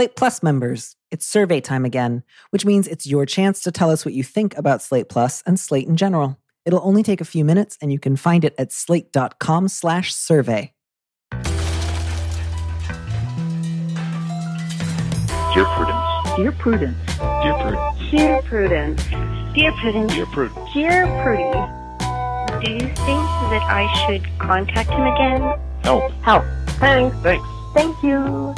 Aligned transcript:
Slate 0.00 0.16
Plus 0.16 0.42
members, 0.42 0.96
it's 1.10 1.26
survey 1.26 1.60
time 1.60 1.84
again, 1.84 2.22
which 2.48 2.64
means 2.64 2.88
it's 2.88 3.06
your 3.06 3.26
chance 3.26 3.60
to 3.60 3.70
tell 3.70 3.90
us 3.90 4.02
what 4.02 4.14
you 4.14 4.24
think 4.24 4.56
about 4.56 4.80
Slate 4.80 5.10
Plus 5.10 5.42
and 5.44 5.60
Slate 5.60 5.86
in 5.86 5.98
general. 5.98 6.38
It'll 6.64 6.80
only 6.82 7.02
take 7.02 7.20
a 7.20 7.26
few 7.26 7.44
minutes 7.44 7.76
and 7.82 7.92
you 7.92 7.98
can 7.98 8.16
find 8.16 8.42
it 8.42 8.54
at 8.56 8.72
slate.com 8.72 9.68
slash 9.68 10.14
survey. 10.14 10.72
Dear 15.52 15.66
Prudence. 15.66 16.34
Dear 16.34 16.52
Prudence. 16.52 16.96
Dear 17.18 17.54
Prudence. 17.60 18.10
Dear 18.10 18.40
Prudence. 18.40 19.04
Dear 19.52 19.72
Prudence. 19.82 20.14
Dear 20.14 20.26
Prudence. 20.32 20.72
Dear 20.72 21.06
Prudie. 21.22 22.64
Do 22.64 22.72
you 22.72 22.80
think 22.80 23.22
that 23.52 23.62
I 23.68 23.86
should 24.06 24.26
contact 24.38 24.88
him 24.88 25.06
again? 25.06 25.42
Help. 25.82 26.10
Help. 26.22 26.44
Thanks. 26.78 27.14
Thanks. 27.18 27.46
Thank 27.74 28.02
you. 28.02 28.54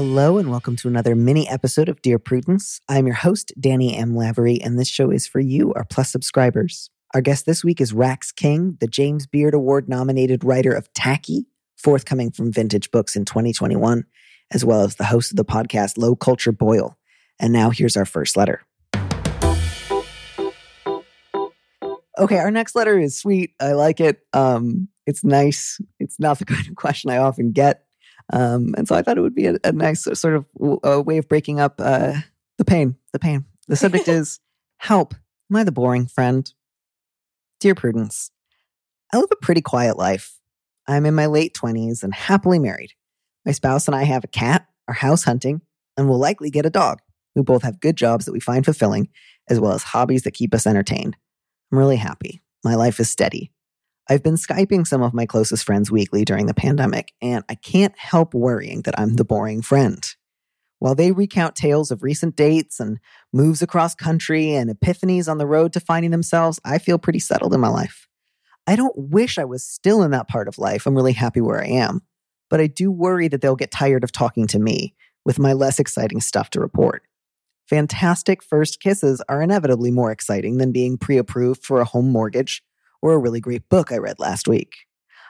Hello 0.00 0.38
and 0.38 0.48
welcome 0.48 0.76
to 0.76 0.86
another 0.86 1.16
mini 1.16 1.48
episode 1.48 1.88
of 1.88 2.00
Dear 2.02 2.20
Prudence. 2.20 2.80
I'm 2.88 3.08
your 3.08 3.16
host, 3.16 3.52
Danny 3.58 3.96
M. 3.96 4.14
Lavery, 4.14 4.60
and 4.62 4.78
this 4.78 4.86
show 4.86 5.10
is 5.10 5.26
for 5.26 5.40
you, 5.40 5.74
our 5.74 5.82
Plus 5.82 6.08
subscribers. 6.08 6.88
Our 7.14 7.20
guest 7.20 7.46
this 7.46 7.64
week 7.64 7.80
is 7.80 7.92
Rax 7.92 8.30
King, 8.30 8.76
the 8.78 8.86
James 8.86 9.26
Beard 9.26 9.54
Award 9.54 9.88
nominated 9.88 10.44
writer 10.44 10.70
of 10.70 10.88
Tacky, 10.92 11.46
forthcoming 11.76 12.30
from 12.30 12.52
Vintage 12.52 12.92
Books 12.92 13.16
in 13.16 13.24
2021, 13.24 14.04
as 14.52 14.64
well 14.64 14.82
as 14.82 14.94
the 14.94 15.04
host 15.04 15.32
of 15.32 15.36
the 15.36 15.44
podcast 15.44 15.98
Low 15.98 16.14
Culture 16.14 16.52
Boil. 16.52 16.96
And 17.40 17.52
now 17.52 17.70
here's 17.70 17.96
our 17.96 18.06
first 18.06 18.36
letter. 18.36 18.62
Okay, 22.16 22.38
our 22.38 22.52
next 22.52 22.76
letter 22.76 23.00
is 23.00 23.18
sweet. 23.18 23.50
I 23.58 23.72
like 23.72 23.98
it. 23.98 24.20
Um, 24.32 24.86
it's 25.08 25.24
nice. 25.24 25.80
It's 25.98 26.20
not 26.20 26.38
the 26.38 26.44
kind 26.44 26.68
of 26.68 26.76
question 26.76 27.10
I 27.10 27.16
often 27.16 27.50
get. 27.50 27.87
Um, 28.32 28.74
and 28.76 28.86
so 28.86 28.94
I 28.94 29.02
thought 29.02 29.18
it 29.18 29.22
would 29.22 29.34
be 29.34 29.46
a, 29.46 29.56
a 29.64 29.72
nice 29.72 30.04
sort 30.14 30.34
of 30.34 30.46
a 30.82 31.00
way 31.00 31.18
of 31.18 31.28
breaking 31.28 31.60
up 31.60 31.76
uh, 31.78 32.14
the 32.58 32.64
pain. 32.64 32.96
The 33.12 33.18
pain. 33.18 33.46
The 33.68 33.76
subject 33.76 34.08
is 34.08 34.40
help. 34.78 35.14
Am 35.50 35.56
I 35.56 35.64
the 35.64 35.72
boring 35.72 36.06
friend? 36.06 36.52
Dear 37.60 37.74
Prudence, 37.74 38.30
I 39.12 39.16
live 39.16 39.30
a 39.32 39.36
pretty 39.36 39.62
quiet 39.62 39.96
life. 39.96 40.38
I'm 40.86 41.06
in 41.06 41.14
my 41.14 41.26
late 41.26 41.54
20s 41.54 42.02
and 42.02 42.14
happily 42.14 42.58
married. 42.58 42.92
My 43.44 43.52
spouse 43.52 43.88
and 43.88 43.94
I 43.94 44.04
have 44.04 44.24
a 44.24 44.28
cat, 44.28 44.66
are 44.86 44.94
house 44.94 45.24
hunting, 45.24 45.62
and 45.96 46.08
will 46.08 46.18
likely 46.18 46.50
get 46.50 46.66
a 46.66 46.70
dog. 46.70 47.00
We 47.34 47.42
both 47.42 47.62
have 47.62 47.80
good 47.80 47.96
jobs 47.96 48.24
that 48.24 48.32
we 48.32 48.40
find 48.40 48.64
fulfilling, 48.64 49.08
as 49.48 49.58
well 49.60 49.72
as 49.72 49.82
hobbies 49.82 50.22
that 50.22 50.32
keep 50.32 50.54
us 50.54 50.66
entertained. 50.66 51.16
I'm 51.72 51.78
really 51.78 51.96
happy. 51.96 52.42
My 52.64 52.74
life 52.74 53.00
is 53.00 53.10
steady. 53.10 53.52
I've 54.10 54.22
been 54.22 54.36
Skyping 54.36 54.86
some 54.86 55.02
of 55.02 55.12
my 55.12 55.26
closest 55.26 55.64
friends 55.64 55.90
weekly 55.90 56.24
during 56.24 56.46
the 56.46 56.54
pandemic, 56.54 57.12
and 57.20 57.44
I 57.50 57.54
can't 57.54 57.96
help 57.98 58.32
worrying 58.32 58.82
that 58.82 58.98
I'm 58.98 59.16
the 59.16 59.24
boring 59.24 59.60
friend. 59.60 60.02
While 60.78 60.94
they 60.94 61.12
recount 61.12 61.56
tales 61.56 61.90
of 61.90 62.02
recent 62.02 62.34
dates 62.34 62.80
and 62.80 63.00
moves 63.34 63.60
across 63.60 63.94
country 63.94 64.54
and 64.54 64.70
epiphanies 64.70 65.28
on 65.28 65.36
the 65.36 65.46
road 65.46 65.74
to 65.74 65.80
finding 65.80 66.10
themselves, 66.10 66.58
I 66.64 66.78
feel 66.78 66.98
pretty 66.98 67.18
settled 67.18 67.52
in 67.52 67.60
my 67.60 67.68
life. 67.68 68.08
I 68.66 68.76
don't 68.76 68.94
wish 68.96 69.36
I 69.36 69.44
was 69.44 69.62
still 69.62 70.02
in 70.02 70.12
that 70.12 70.28
part 70.28 70.48
of 70.48 70.56
life. 70.56 70.86
I'm 70.86 70.94
really 70.94 71.12
happy 71.12 71.42
where 71.42 71.60
I 71.62 71.66
am. 71.66 72.00
But 72.48 72.60
I 72.60 72.66
do 72.66 72.90
worry 72.90 73.28
that 73.28 73.42
they'll 73.42 73.56
get 73.56 73.70
tired 73.70 74.04
of 74.04 74.12
talking 74.12 74.46
to 74.48 74.58
me 74.58 74.94
with 75.26 75.38
my 75.38 75.52
less 75.52 75.78
exciting 75.78 76.22
stuff 76.22 76.48
to 76.50 76.60
report. 76.60 77.02
Fantastic 77.68 78.42
first 78.42 78.80
kisses 78.80 79.22
are 79.28 79.42
inevitably 79.42 79.90
more 79.90 80.10
exciting 80.10 80.56
than 80.56 80.72
being 80.72 80.96
pre 80.96 81.18
approved 81.18 81.62
for 81.62 81.80
a 81.80 81.84
home 81.84 82.10
mortgage 82.10 82.62
or 83.02 83.12
a 83.12 83.18
really 83.18 83.40
great 83.40 83.68
book 83.68 83.92
I 83.92 83.98
read 83.98 84.18
last 84.18 84.48
week. 84.48 84.74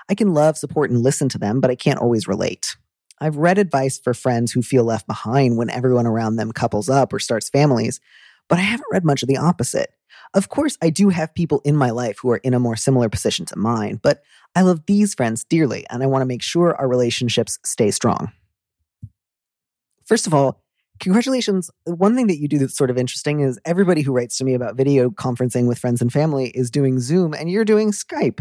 I 0.09 0.15
can 0.15 0.33
love, 0.35 0.57
support, 0.57 0.91
and 0.91 1.03
listen 1.03 1.29
to 1.31 1.39
them, 1.39 1.61
but 1.61 1.71
I 1.71 1.75
can't 1.75 2.01
always 2.01 2.27
relate. 2.27 2.77
I've 3.21 3.37
read 3.37 3.59
advice 3.59 3.99
for 3.99 4.15
friends 4.15 4.53
who 4.53 4.63
feel 4.63 4.85
left 4.85 5.07
behind 5.07 5.57
when 5.57 5.71
everyone 5.71 6.07
around 6.07 6.37
them 6.37 6.53
couples 6.53 6.89
up 6.89 7.13
or 7.13 7.19
starts 7.19 7.49
families, 7.49 8.01
but 8.49 8.59
I 8.59 8.63
haven't 8.63 8.87
read 8.93 9.05
much 9.05 9.23
of 9.23 9.29
the 9.29 9.37
opposite. 9.37 9.91
Of 10.35 10.49
course, 10.49 10.77
I 10.83 10.91
do 10.91 11.09
have 11.09 11.35
people 11.35 11.61
in 11.65 11.77
my 11.77 11.91
life 11.91 12.19
who 12.21 12.31
are 12.31 12.39
in 12.39 12.55
a 12.55 12.61
more 12.61 12.77
similar 12.77 13.09
position 13.09 13.47
to 13.47 13.57
mine, 13.57 13.99
but 14.03 14.23
I 14.55 14.63
love 14.63 14.87
these 14.87 15.15
friends 15.15 15.45
dearly 15.45 15.87
and 15.91 16.03
I 16.03 16.07
want 16.07 16.23
to 16.23 16.27
make 16.27 16.43
sure 16.43 16.75
our 16.77 16.89
relationships 16.89 17.59
stay 17.65 17.91
strong. 17.91 18.33
First 20.05 20.27
of 20.27 20.35
all, 20.35 20.63
congratulations. 20.99 21.71
One 21.85 22.15
thing 22.15 22.27
that 22.29 22.39
you 22.39 22.49
do 22.49 22.59
that's 22.59 22.77
sort 22.77 22.91
of 22.91 22.99
interesting 22.99 23.41
is 23.41 23.59
everybody 23.65 24.03
who 24.03 24.13
writes 24.13 24.39
to 24.39 24.45
me 24.45 24.55
about 24.55 24.77
video 24.77 25.11
conferencing 25.11 25.67
with 25.67 25.79
friends 25.79 26.01
and 26.01 26.13
family 26.13 26.49
is 26.49 26.71
doing 26.71 27.01
Zoom 27.01 27.35
and 27.35 27.51
you're 27.51 27.65
doing 27.65 27.93
Skype. 27.93 28.41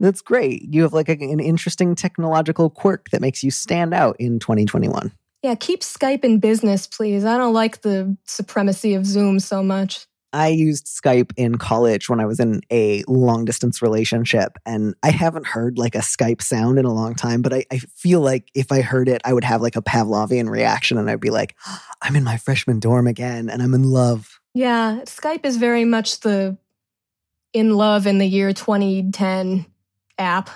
That's 0.00 0.20
great. 0.20 0.62
You 0.72 0.82
have 0.82 0.92
like 0.92 1.08
a, 1.08 1.12
an 1.12 1.40
interesting 1.40 1.94
technological 1.94 2.70
quirk 2.70 3.10
that 3.10 3.20
makes 3.20 3.42
you 3.42 3.50
stand 3.50 3.94
out 3.94 4.16
in 4.18 4.38
2021. 4.38 5.12
Yeah, 5.42 5.54
keep 5.54 5.80
Skype 5.80 6.24
in 6.24 6.38
business, 6.38 6.86
please. 6.86 7.24
I 7.24 7.36
don't 7.36 7.52
like 7.52 7.82
the 7.82 8.16
supremacy 8.24 8.94
of 8.94 9.04
Zoom 9.04 9.38
so 9.40 9.62
much. 9.62 10.06
I 10.34 10.48
used 10.48 10.86
Skype 10.86 11.30
in 11.36 11.58
college 11.58 12.08
when 12.08 12.18
I 12.18 12.26
was 12.26 12.40
in 12.40 12.60
a 12.70 13.04
long 13.06 13.44
distance 13.44 13.80
relationship, 13.80 14.58
and 14.66 14.94
I 15.02 15.10
haven't 15.10 15.46
heard 15.46 15.78
like 15.78 15.94
a 15.94 15.98
Skype 15.98 16.42
sound 16.42 16.78
in 16.78 16.84
a 16.84 16.92
long 16.92 17.14
time, 17.14 17.40
but 17.40 17.54
I, 17.54 17.64
I, 17.70 17.78
feel 17.78 18.20
like 18.20 18.50
if 18.52 18.72
I 18.72 18.80
heard 18.80 19.08
it, 19.08 19.22
I 19.24 19.32
would 19.32 19.44
have 19.44 19.62
like 19.62 19.76
a 19.76 19.82
Pavlovian 19.82 20.50
reaction 20.50 20.98
and 20.98 21.08
I'd 21.08 21.20
be 21.20 21.30
like, 21.30 21.54
I'm 22.02 22.16
in 22.16 22.24
my 22.24 22.36
freshman 22.36 22.80
dorm 22.80 23.06
again 23.06 23.48
and 23.48 23.62
I'm 23.62 23.74
in 23.74 23.84
love. 23.84 24.40
Yeah, 24.54 25.02
Skype 25.04 25.46
is 25.46 25.56
very 25.56 25.84
much 25.84 26.20
the 26.20 26.58
in 27.52 27.76
love 27.76 28.06
in 28.06 28.18
the 28.18 28.26
year 28.26 28.52
2010 28.52 29.64
app. 30.18 30.50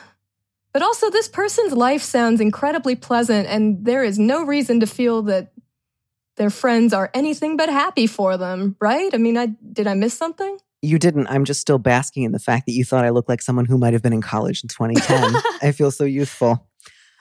But 0.72 0.82
also, 0.82 1.08
this 1.08 1.28
person's 1.28 1.72
life 1.72 2.02
sounds 2.02 2.40
incredibly 2.40 2.94
pleasant, 2.94 3.46
and 3.46 3.84
there 3.84 4.04
is 4.04 4.18
no 4.18 4.44
reason 4.44 4.80
to 4.80 4.86
feel 4.86 5.22
that 5.22 5.52
their 6.38 6.50
friends 6.50 6.92
are 6.92 7.10
anything 7.12 7.56
but 7.56 7.68
happy 7.68 8.06
for 8.06 8.36
them, 8.36 8.76
right? 8.80 9.12
I 9.12 9.18
mean, 9.18 9.36
I 9.36 9.46
did 9.72 9.86
I 9.86 9.94
miss 9.94 10.16
something? 10.16 10.58
You 10.80 10.98
didn't. 10.98 11.26
I'm 11.26 11.44
just 11.44 11.60
still 11.60 11.78
basking 11.78 12.22
in 12.22 12.32
the 12.32 12.38
fact 12.38 12.66
that 12.66 12.72
you 12.72 12.84
thought 12.84 13.04
I 13.04 13.10
looked 13.10 13.28
like 13.28 13.42
someone 13.42 13.66
who 13.66 13.76
might 13.76 13.92
have 13.92 14.02
been 14.02 14.12
in 14.12 14.22
college 14.22 14.62
in 14.62 14.68
2010. 14.68 15.42
I 15.62 15.72
feel 15.72 15.90
so 15.90 16.04
youthful. 16.04 16.66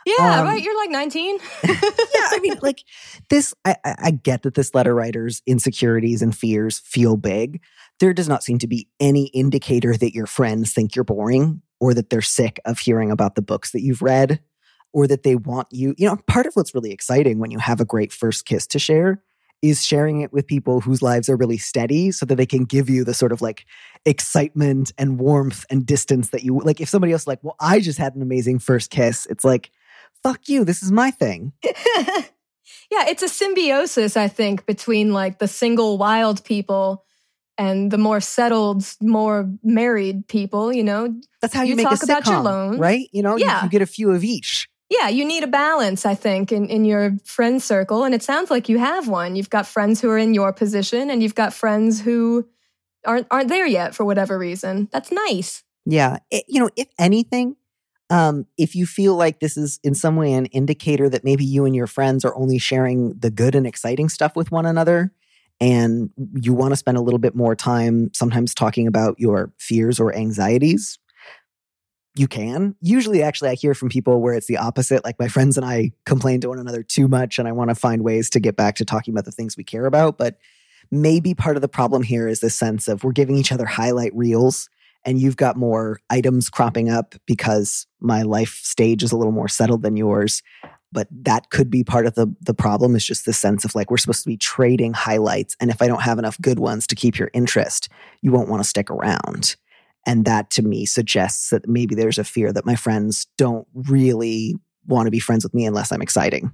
Yeah, 0.05 0.39
um, 0.39 0.45
right. 0.45 0.63
You're 0.63 0.77
like 0.77 0.89
19. 0.89 1.37
yeah, 1.63 1.73
I 1.73 2.39
mean, 2.41 2.53
like 2.61 2.83
this. 3.29 3.53
I, 3.65 3.75
I 3.83 4.11
get 4.11 4.43
that 4.43 4.53
this 4.53 4.73
letter 4.73 4.95
writer's 4.95 5.41
insecurities 5.45 6.21
and 6.21 6.35
fears 6.35 6.79
feel 6.79 7.17
big. 7.17 7.61
There 7.99 8.13
does 8.13 8.29
not 8.29 8.43
seem 8.43 8.59
to 8.59 8.67
be 8.67 8.87
any 8.99 9.25
indicator 9.27 9.97
that 9.97 10.13
your 10.13 10.27
friends 10.27 10.71
think 10.71 10.95
you're 10.95 11.03
boring 11.03 11.61
or 11.79 11.93
that 11.93 12.09
they're 12.09 12.21
sick 12.21 12.59
of 12.63 12.79
hearing 12.79 13.11
about 13.11 13.35
the 13.35 13.41
books 13.41 13.71
that 13.71 13.81
you've 13.81 14.01
read 14.01 14.39
or 14.97 15.05
that 15.05 15.21
they 15.21 15.35
want 15.35 15.67
you. 15.69 15.93
You 15.95 16.07
know, 16.07 16.17
part 16.25 16.47
of 16.47 16.55
what's 16.55 16.73
really 16.73 16.91
exciting 16.91 17.37
when 17.37 17.51
you 17.51 17.59
have 17.59 17.79
a 17.79 17.85
great 17.85 18.11
first 18.11 18.47
kiss 18.47 18.65
to 18.65 18.79
share 18.79 19.21
is 19.61 19.85
sharing 19.85 20.21
it 20.21 20.33
with 20.33 20.47
people 20.47 20.81
whose 20.81 21.03
lives 21.03 21.29
are 21.29 21.35
really 21.35 21.59
steady 21.59 22.11
so 22.11 22.25
that 22.25 22.35
they 22.35 22.47
can 22.47 22.63
give 22.63 22.89
you 22.89 23.03
the 23.03 23.13
sort 23.13 23.31
of 23.31 23.39
like 23.39 23.67
excitement 24.05 24.91
and 24.97 25.19
warmth 25.19 25.65
and 25.69 25.85
distance 25.85 26.31
that 26.31 26.43
you 26.43 26.59
like 26.63 26.81
if 26.81 26.89
somebody 26.89 27.11
else 27.11 27.25
like 27.25 27.43
well 27.43 27.55
i 27.59 27.79
just 27.79 27.97
had 27.97 28.15
an 28.15 28.21
amazing 28.21 28.59
first 28.59 28.91
kiss 28.91 29.25
it's 29.31 29.43
like 29.43 29.71
fuck 30.21 30.47
you 30.47 30.63
this 30.63 30.83
is 30.83 30.91
my 30.91 31.09
thing 31.09 31.51
yeah 31.63 33.07
it's 33.07 33.23
a 33.23 33.27
symbiosis 33.27 34.15
i 34.15 34.27
think 34.27 34.63
between 34.67 35.11
like 35.11 35.39
the 35.39 35.47
single 35.47 35.97
wild 35.97 36.43
people 36.43 37.03
and 37.57 37.89
the 37.89 37.97
more 37.97 38.19
settled, 38.19 38.85
more 39.01 39.51
married 39.63 40.27
people, 40.27 40.71
you 40.71 40.83
know. 40.83 41.19
That's 41.41 41.55
how 41.55 41.63
you, 41.63 41.69
you 41.69 41.75
make 41.75 41.85
talk 41.85 41.93
a 41.93 41.97
sitcom, 41.97 42.03
about 42.03 42.27
your 42.27 42.39
loans, 42.41 42.77
right? 42.77 43.09
You 43.11 43.23
know, 43.23 43.35
yeah. 43.35 43.61
you, 43.61 43.63
you 43.63 43.69
get 43.69 43.81
a 43.81 43.87
few 43.87 44.11
of 44.11 44.23
each. 44.23 44.69
Yeah, 44.89 45.09
you 45.09 45.25
need 45.25 45.43
a 45.43 45.47
balance, 45.47 46.05
I 46.05 46.15
think, 46.15 46.51
in, 46.51 46.69
in 46.69 46.85
your 46.85 47.17
friend 47.25 47.61
circle. 47.61 48.03
And 48.03 48.15
it 48.15 48.23
sounds 48.23 48.49
like 48.49 48.69
you 48.69 48.77
have 48.77 49.07
one. 49.07 49.35
You've 49.35 49.49
got 49.49 49.67
friends 49.67 49.99
who 49.99 50.09
are 50.09 50.17
in 50.17 50.33
your 50.33 50.53
position 50.53 51.09
and 51.09 51.21
you've 51.21 51.35
got 51.35 51.53
friends 51.53 51.99
who 51.99 52.47
aren't 53.05 53.27
aren't 53.29 53.49
there 53.49 53.65
yet 53.65 53.95
for 53.95 54.05
whatever 54.05 54.37
reason. 54.37 54.87
That's 54.91 55.11
nice. 55.11 55.63
Yeah. 55.85 56.19
It, 56.31 56.45
you 56.47 56.59
know, 56.59 56.69
if 56.75 56.87
anything, 56.97 57.55
um, 58.09 58.45
if 58.57 58.75
you 58.75 58.85
feel 58.85 59.15
like 59.15 59.39
this 59.39 59.57
is 59.57 59.79
in 59.83 59.93
some 59.93 60.15
way 60.15 60.33
an 60.33 60.45
indicator 60.47 61.09
that 61.09 61.23
maybe 61.23 61.43
you 61.43 61.65
and 61.65 61.75
your 61.75 61.87
friends 61.87 62.23
are 62.23 62.35
only 62.35 62.57
sharing 62.57 63.17
the 63.17 63.29
good 63.29 63.55
and 63.55 63.67
exciting 63.67 64.09
stuff 64.09 64.35
with 64.35 64.51
one 64.51 64.65
another, 64.65 65.11
and 65.59 66.11
you 66.33 66.53
want 66.53 66.71
to 66.71 66.77
spend 66.77 66.97
a 66.97 67.01
little 67.01 67.19
bit 67.19 67.35
more 67.35 67.55
time 67.55 68.11
sometimes 68.13 68.53
talking 68.53 68.87
about 68.87 69.19
your 69.19 69.51
fears 69.57 69.99
or 69.99 70.15
anxieties, 70.15 70.99
you 72.17 72.27
can. 72.27 72.75
Usually, 72.81 73.21
actually, 73.23 73.49
I 73.49 73.55
hear 73.55 73.73
from 73.73 73.89
people 73.89 74.21
where 74.21 74.33
it's 74.33 74.47
the 74.47 74.57
opposite. 74.57 75.03
Like 75.03 75.19
my 75.19 75.27
friends 75.27 75.57
and 75.57 75.65
I 75.65 75.91
complain 76.05 76.41
to 76.41 76.49
one 76.49 76.59
another 76.59 76.83
too 76.83 77.07
much, 77.07 77.39
and 77.39 77.47
I 77.47 77.51
want 77.51 77.69
to 77.69 77.75
find 77.75 78.03
ways 78.03 78.29
to 78.31 78.39
get 78.39 78.55
back 78.55 78.75
to 78.75 78.85
talking 78.85 79.13
about 79.13 79.25
the 79.25 79.31
things 79.31 79.57
we 79.57 79.63
care 79.63 79.85
about. 79.85 80.17
But 80.17 80.37
maybe 80.91 81.33
part 81.33 81.55
of 81.55 81.61
the 81.61 81.67
problem 81.67 82.03
here 82.03 82.27
is 82.27 82.39
this 82.39 82.55
sense 82.55 82.87
of 82.87 83.03
we're 83.03 83.11
giving 83.11 83.35
each 83.35 83.51
other 83.51 83.65
highlight 83.65 84.15
reels, 84.15 84.69
and 85.05 85.19
you've 85.21 85.37
got 85.37 85.57
more 85.57 85.99
items 86.09 86.49
cropping 86.49 86.89
up 86.89 87.15
because 87.25 87.87
my 87.99 88.23
life 88.23 88.59
stage 88.63 89.03
is 89.03 89.11
a 89.11 89.17
little 89.17 89.31
more 89.33 89.47
settled 89.47 89.81
than 89.81 89.97
yours. 89.97 90.41
but 90.91 91.07
that 91.11 91.49
could 91.49 91.69
be 91.69 91.83
part 91.83 92.05
of 92.05 92.15
the 92.15 92.33
the 92.41 92.53
problem 92.53 92.95
is 92.95 93.05
just 93.05 93.25
the 93.25 93.33
sense 93.33 93.65
of 93.65 93.75
like 93.75 93.91
we're 93.91 93.97
supposed 93.97 94.23
to 94.23 94.29
be 94.29 94.37
trading 94.37 94.93
highlights 94.93 95.55
and 95.59 95.69
if 95.69 95.81
i 95.81 95.87
don't 95.87 96.01
have 96.01 96.17
enough 96.17 96.39
good 96.41 96.59
ones 96.59 96.87
to 96.87 96.95
keep 96.95 97.17
your 97.19 97.29
interest 97.33 97.89
you 98.21 98.31
won't 98.31 98.49
want 98.49 98.63
to 98.63 98.69
stick 98.69 98.89
around 98.89 99.55
and 100.07 100.25
that 100.25 100.49
to 100.49 100.63
me 100.63 100.87
suggests 100.87 101.51
that 101.51 101.67
maybe 101.67 101.93
there's 101.93 102.17
a 102.17 102.23
fear 102.23 102.51
that 102.51 102.65
my 102.65 102.75
friends 102.75 103.27
don't 103.37 103.67
really 103.73 104.55
want 104.87 105.05
to 105.05 105.11
be 105.11 105.19
friends 105.19 105.43
with 105.43 105.53
me 105.53 105.65
unless 105.65 105.91
i'm 105.91 106.01
exciting 106.01 106.51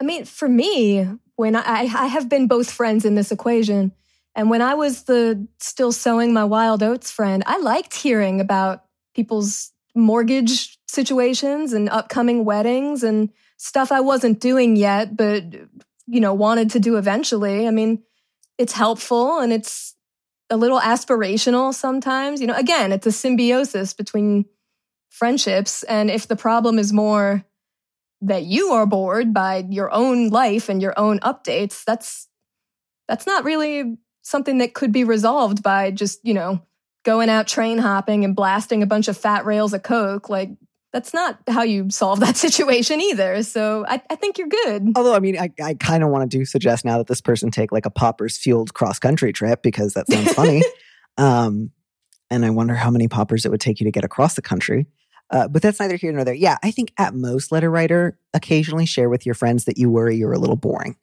I 0.00 0.04
mean, 0.04 0.24
for 0.24 0.48
me, 0.48 1.08
when 1.36 1.56
I, 1.56 1.82
I 1.82 2.06
have 2.06 2.28
been 2.28 2.46
both 2.46 2.70
friends 2.70 3.04
in 3.04 3.14
this 3.14 3.32
equation, 3.32 3.92
and 4.34 4.50
when 4.50 4.62
I 4.62 4.74
was 4.74 5.04
the 5.04 5.46
still 5.60 5.92
sowing 5.92 6.32
my 6.32 6.44
wild 6.44 6.82
oats 6.82 7.10
friend, 7.10 7.42
I 7.46 7.58
liked 7.58 7.94
hearing 7.94 8.40
about 8.40 8.84
people's 9.14 9.72
mortgage 9.94 10.76
situations 10.88 11.72
and 11.72 11.88
upcoming 11.88 12.44
weddings 12.44 13.04
and 13.04 13.30
stuff 13.56 13.92
I 13.92 14.00
wasn't 14.00 14.40
doing 14.40 14.76
yet, 14.76 15.16
but 15.16 15.44
you 16.06 16.20
know, 16.20 16.34
wanted 16.34 16.70
to 16.72 16.80
do 16.80 16.96
eventually. 16.96 17.66
I 17.66 17.70
mean, 17.70 18.02
it's 18.58 18.72
helpful 18.72 19.38
and 19.38 19.52
it's 19.52 19.93
a 20.50 20.56
little 20.56 20.80
aspirational 20.80 21.74
sometimes. 21.74 22.40
You 22.40 22.46
know, 22.46 22.56
again, 22.56 22.92
it's 22.92 23.06
a 23.06 23.12
symbiosis 23.12 23.92
between 23.92 24.44
friendships. 25.10 25.82
And 25.84 26.10
if 26.10 26.26
the 26.26 26.36
problem 26.36 26.78
is 26.78 26.92
more 26.92 27.44
that 28.20 28.44
you 28.44 28.68
are 28.68 28.86
bored 28.86 29.34
by 29.34 29.64
your 29.68 29.92
own 29.92 30.28
life 30.28 30.68
and 30.68 30.80
your 30.80 30.98
own 30.98 31.20
updates, 31.20 31.84
that's 31.84 32.28
that's 33.06 33.26
not 33.26 33.44
really 33.44 33.98
something 34.22 34.58
that 34.58 34.74
could 34.74 34.92
be 34.92 35.04
resolved 35.04 35.62
by 35.62 35.90
just, 35.90 36.20
you 36.24 36.32
know, 36.32 36.62
going 37.04 37.28
out 37.28 37.46
train 37.46 37.78
hopping 37.78 38.24
and 38.24 38.34
blasting 38.34 38.82
a 38.82 38.86
bunch 38.86 39.08
of 39.08 39.16
fat 39.16 39.44
rails 39.44 39.74
of 39.74 39.82
coke. 39.82 40.28
Like 40.28 40.50
that's 40.94 41.12
not 41.12 41.40
how 41.48 41.62
you 41.62 41.90
solve 41.90 42.20
that 42.20 42.36
situation 42.46 43.00
either. 43.00 43.42
So 43.42 43.84
I, 43.88 44.00
I 44.08 44.14
think 44.14 44.38
you're 44.38 44.48
good. 44.48 44.92
although 44.96 45.14
i 45.14 45.20
mean 45.20 45.36
i, 45.38 45.50
I 45.62 45.74
kind 45.74 46.02
of 46.02 46.10
want 46.10 46.30
to 46.30 46.38
do 46.38 46.44
suggest 46.44 46.84
now 46.84 46.98
that 46.98 47.08
this 47.08 47.20
person 47.20 47.50
take 47.50 47.72
like 47.72 47.84
a 47.84 47.90
poppers 47.90 48.38
fueled 48.38 48.72
cross 48.72 48.98
country 48.98 49.32
trip 49.32 49.62
because 49.62 49.94
that 49.94 50.08
sounds 50.08 50.32
funny 50.32 50.62
um 51.18 51.70
and 52.30 52.44
i 52.44 52.50
wonder 52.50 52.74
how 52.74 52.90
many 52.90 53.08
poppers 53.08 53.44
it 53.44 53.50
would 53.50 53.60
take 53.60 53.80
you 53.80 53.84
to 53.84 53.90
get 53.90 54.04
across 54.04 54.34
the 54.34 54.42
country 54.42 54.86
uh, 55.30 55.48
but 55.48 55.62
that's 55.62 55.80
neither 55.80 55.96
here 55.96 56.12
nor 56.12 56.22
there. 56.22 56.34
Yeah, 56.34 56.58
I 56.62 56.70
think 56.70 56.92
at 56.98 57.14
most, 57.14 57.50
letter 57.50 57.70
writer, 57.70 58.18
occasionally 58.34 58.86
share 58.86 59.08
with 59.08 59.24
your 59.24 59.34
friends 59.34 59.64
that 59.64 59.78
you 59.78 59.88
worry 59.88 60.16
you're 60.16 60.34
a 60.34 60.38
little 60.38 60.54
boring. 60.54 60.96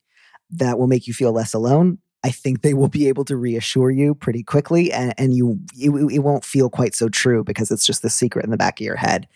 That 0.51 0.77
will 0.77 0.87
make 0.87 1.07
you 1.07 1.13
feel 1.13 1.31
less 1.31 1.53
alone. 1.53 1.97
I 2.23 2.29
think 2.29 2.61
they 2.61 2.75
will 2.75 2.87
be 2.87 3.07
able 3.07 3.25
to 3.25 3.35
reassure 3.35 3.89
you 3.89 4.13
pretty 4.13 4.43
quickly, 4.43 4.93
and, 4.93 5.13
and 5.17 5.33
you, 5.33 5.59
you 5.73 6.07
it 6.07 6.19
won't 6.19 6.45
feel 6.45 6.69
quite 6.69 6.93
so 6.93 7.09
true 7.09 7.43
because 7.43 7.71
it's 7.71 7.85
just 7.85 8.03
the 8.03 8.11
secret 8.11 8.45
in 8.45 8.51
the 8.51 8.57
back 8.57 8.79
of 8.79 8.85
your 8.85 8.95
head. 8.95 9.27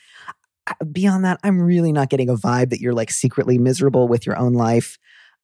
Beyond 0.91 1.25
that, 1.25 1.39
I'm 1.44 1.62
really 1.62 1.91
not 1.91 2.09
getting 2.09 2.29
a 2.29 2.35
vibe 2.35 2.69
that 2.71 2.79
you're 2.79 2.94
like 2.94 3.12
secretly 3.12 3.57
miserable 3.57 4.07
with 4.07 4.25
your 4.25 4.38
own 4.38 4.53
life. 4.53 4.97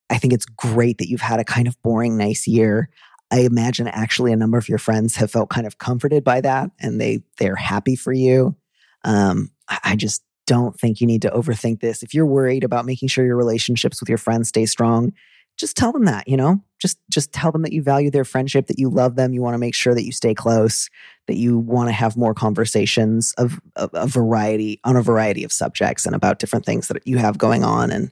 I 0.09 0.17
think 0.17 0.33
it's 0.33 0.45
great 0.45 0.97
that 0.97 1.09
you've 1.09 1.21
had 1.21 1.39
a 1.39 1.45
kind 1.45 1.67
of 1.67 1.81
boring, 1.81 2.17
nice 2.17 2.47
year. 2.47 2.89
I 3.31 3.41
imagine 3.41 3.87
actually 3.87 4.33
a 4.33 4.35
number 4.35 4.57
of 4.57 4.67
your 4.67 4.77
friends 4.77 5.15
have 5.15 5.31
felt 5.31 5.49
kind 5.49 5.65
of 5.65 5.77
comforted 5.77 6.23
by 6.23 6.41
that, 6.41 6.71
and 6.79 6.99
they 6.99 7.23
they're 7.37 7.55
happy 7.55 7.95
for 7.95 8.11
you. 8.11 8.55
Um, 9.03 9.51
I 9.83 9.95
just 9.95 10.21
don't 10.47 10.77
think 10.77 10.99
you 10.99 11.07
need 11.07 11.21
to 11.21 11.29
overthink 11.29 11.79
this. 11.79 12.03
If 12.03 12.13
you're 12.13 12.25
worried 12.25 12.65
about 12.65 12.85
making 12.85 13.07
sure 13.07 13.25
your 13.25 13.37
relationships 13.37 14.01
with 14.01 14.09
your 14.09 14.17
friends 14.17 14.49
stay 14.49 14.65
strong, 14.65 15.13
just 15.57 15.77
tell 15.77 15.91
them 15.91 16.05
that, 16.05 16.27
you 16.27 16.37
know? 16.37 16.61
Just 16.79 16.97
just 17.09 17.31
tell 17.31 17.51
them 17.51 17.61
that 17.61 17.73
you 17.73 17.83
value 17.83 18.09
their 18.09 18.25
friendship, 18.25 18.67
that 18.67 18.79
you 18.79 18.89
love 18.89 19.15
them, 19.15 19.33
you 19.33 19.41
want 19.41 19.53
to 19.53 19.59
make 19.59 19.75
sure 19.75 19.93
that 19.93 20.03
you 20.03 20.11
stay 20.11 20.33
close, 20.33 20.89
that 21.27 21.35
you 21.35 21.57
want 21.59 21.89
to 21.89 21.93
have 21.93 22.17
more 22.17 22.33
conversations 22.33 23.33
of 23.37 23.61
a, 23.75 23.89
a 23.93 24.07
variety 24.07 24.79
on 24.83 24.95
a 24.95 25.01
variety 25.01 25.43
of 25.43 25.51
subjects 25.51 26.05
and 26.05 26.15
about 26.15 26.39
different 26.39 26.65
things 26.65 26.87
that 26.87 27.05
you 27.05 27.17
have 27.17 27.37
going 27.37 27.63
on 27.63 27.91
and 27.91 28.11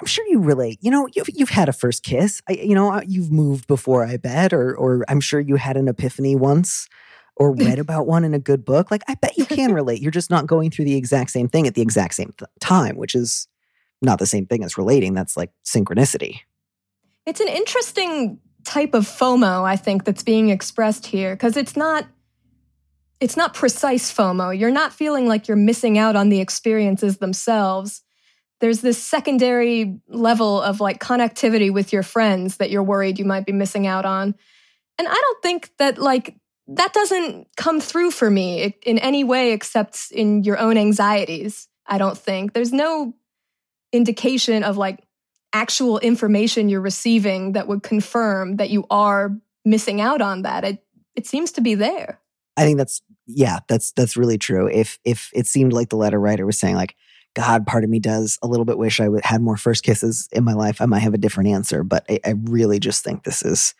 I'm 0.00 0.06
sure 0.06 0.24
you 0.28 0.40
relate. 0.40 0.78
You 0.80 0.90
know, 0.90 1.08
you've 1.14 1.28
you've 1.28 1.48
had 1.48 1.68
a 1.68 1.72
first 1.72 2.04
kiss. 2.04 2.40
I, 2.48 2.52
you 2.52 2.74
know, 2.74 2.92
uh, 2.92 3.00
you've 3.06 3.32
moved 3.32 3.66
before, 3.66 4.04
I 4.04 4.16
bet, 4.16 4.52
or 4.52 4.76
or 4.76 5.04
I'm 5.08 5.20
sure 5.20 5.40
you 5.40 5.56
had 5.56 5.76
an 5.76 5.88
epiphany 5.88 6.36
once 6.36 6.88
or 7.36 7.54
read 7.54 7.78
about 7.78 8.06
one 8.06 8.24
in 8.24 8.34
a 8.34 8.38
good 8.38 8.64
book. 8.64 8.90
Like, 8.90 9.02
I 9.08 9.14
bet 9.14 9.36
you 9.36 9.46
can 9.46 9.72
relate. 9.72 10.00
You're 10.00 10.10
just 10.10 10.30
not 10.30 10.46
going 10.46 10.70
through 10.70 10.84
the 10.84 10.96
exact 10.96 11.30
same 11.30 11.48
thing 11.48 11.66
at 11.66 11.74
the 11.74 11.82
exact 11.82 12.14
same 12.14 12.32
th- 12.38 12.50
time, 12.60 12.96
which 12.96 13.14
is 13.14 13.48
not 14.00 14.18
the 14.18 14.26
same 14.26 14.46
thing 14.46 14.64
as 14.64 14.78
relating. 14.78 15.14
That's 15.14 15.36
like 15.36 15.50
synchronicity. 15.64 16.40
It's 17.26 17.40
an 17.40 17.48
interesting 17.48 18.38
type 18.64 18.94
of 18.94 19.04
FOMO, 19.04 19.64
I 19.64 19.76
think, 19.76 20.04
that's 20.04 20.22
being 20.22 20.50
expressed 20.50 21.06
here 21.06 21.34
because 21.34 21.56
it's 21.56 21.76
not 21.76 22.06
it's 23.20 23.36
not 23.36 23.52
precise 23.52 24.14
FOMO. 24.14 24.56
You're 24.56 24.70
not 24.70 24.92
feeling 24.92 25.26
like 25.26 25.48
you're 25.48 25.56
missing 25.56 25.98
out 25.98 26.14
on 26.14 26.28
the 26.28 26.40
experiences 26.40 27.16
themselves. 27.16 28.02
There's 28.60 28.80
this 28.80 29.02
secondary 29.02 30.00
level 30.08 30.62
of 30.62 30.80
like 30.80 31.00
connectivity 31.00 31.72
with 31.72 31.92
your 31.92 32.04
friends 32.04 32.58
that 32.58 32.70
you're 32.70 32.82
worried 32.82 33.18
you 33.18 33.24
might 33.24 33.44
be 33.44 33.52
missing 33.52 33.86
out 33.86 34.04
on. 34.04 34.34
And 34.98 35.08
I 35.08 35.14
don't 35.14 35.42
think 35.42 35.70
that 35.78 35.98
like 35.98 36.36
that 36.68 36.92
doesn't 36.92 37.48
come 37.56 37.80
through 37.80 38.10
for 38.10 38.30
me 38.30 38.76
in 38.82 38.98
any 38.98 39.24
way 39.24 39.52
except 39.52 40.12
in 40.12 40.44
your 40.44 40.58
own 40.58 40.76
anxieties. 40.76 41.66
I 41.86 41.98
don't 41.98 42.18
think 42.18 42.52
there's 42.52 42.72
no 42.72 43.14
indication 43.92 44.62
of 44.62 44.76
like 44.76 45.02
actual 45.52 45.98
information 45.98 46.68
you're 46.68 46.80
receiving 46.80 47.52
that 47.52 47.68
would 47.68 47.82
confirm 47.82 48.56
that 48.56 48.70
you 48.70 48.84
are 48.90 49.36
missing 49.64 50.00
out 50.00 50.20
on 50.20 50.42
that. 50.42 50.64
It 50.64 50.84
it 51.14 51.26
seems 51.26 51.52
to 51.52 51.60
be 51.60 51.74
there. 51.74 52.20
I 52.56 52.62
think 52.62 52.78
that's 52.78 53.02
yeah, 53.26 53.60
that's 53.68 53.92
that's 53.92 54.16
really 54.16 54.38
true. 54.38 54.68
If 54.68 54.98
if 55.04 55.30
it 55.34 55.46
seemed 55.46 55.72
like 55.72 55.88
the 55.90 55.96
letter 55.96 56.18
writer 56.18 56.46
was 56.46 56.58
saying 56.58 56.76
like, 56.76 56.96
God, 57.34 57.66
part 57.66 57.84
of 57.84 57.90
me 57.90 57.98
does 57.98 58.38
a 58.42 58.46
little 58.46 58.64
bit 58.64 58.78
wish 58.78 59.00
I 59.00 59.08
had 59.22 59.40
more 59.40 59.56
first 59.56 59.82
kisses 59.82 60.28
in 60.32 60.44
my 60.44 60.54
life. 60.54 60.80
I 60.80 60.86
might 60.86 61.00
have 61.00 61.14
a 61.14 61.18
different 61.18 61.50
answer, 61.50 61.84
but 61.84 62.04
I, 62.08 62.20
I 62.24 62.34
really 62.44 62.78
just 62.78 63.04
think 63.04 63.24
this 63.24 63.42
is, 63.42 63.74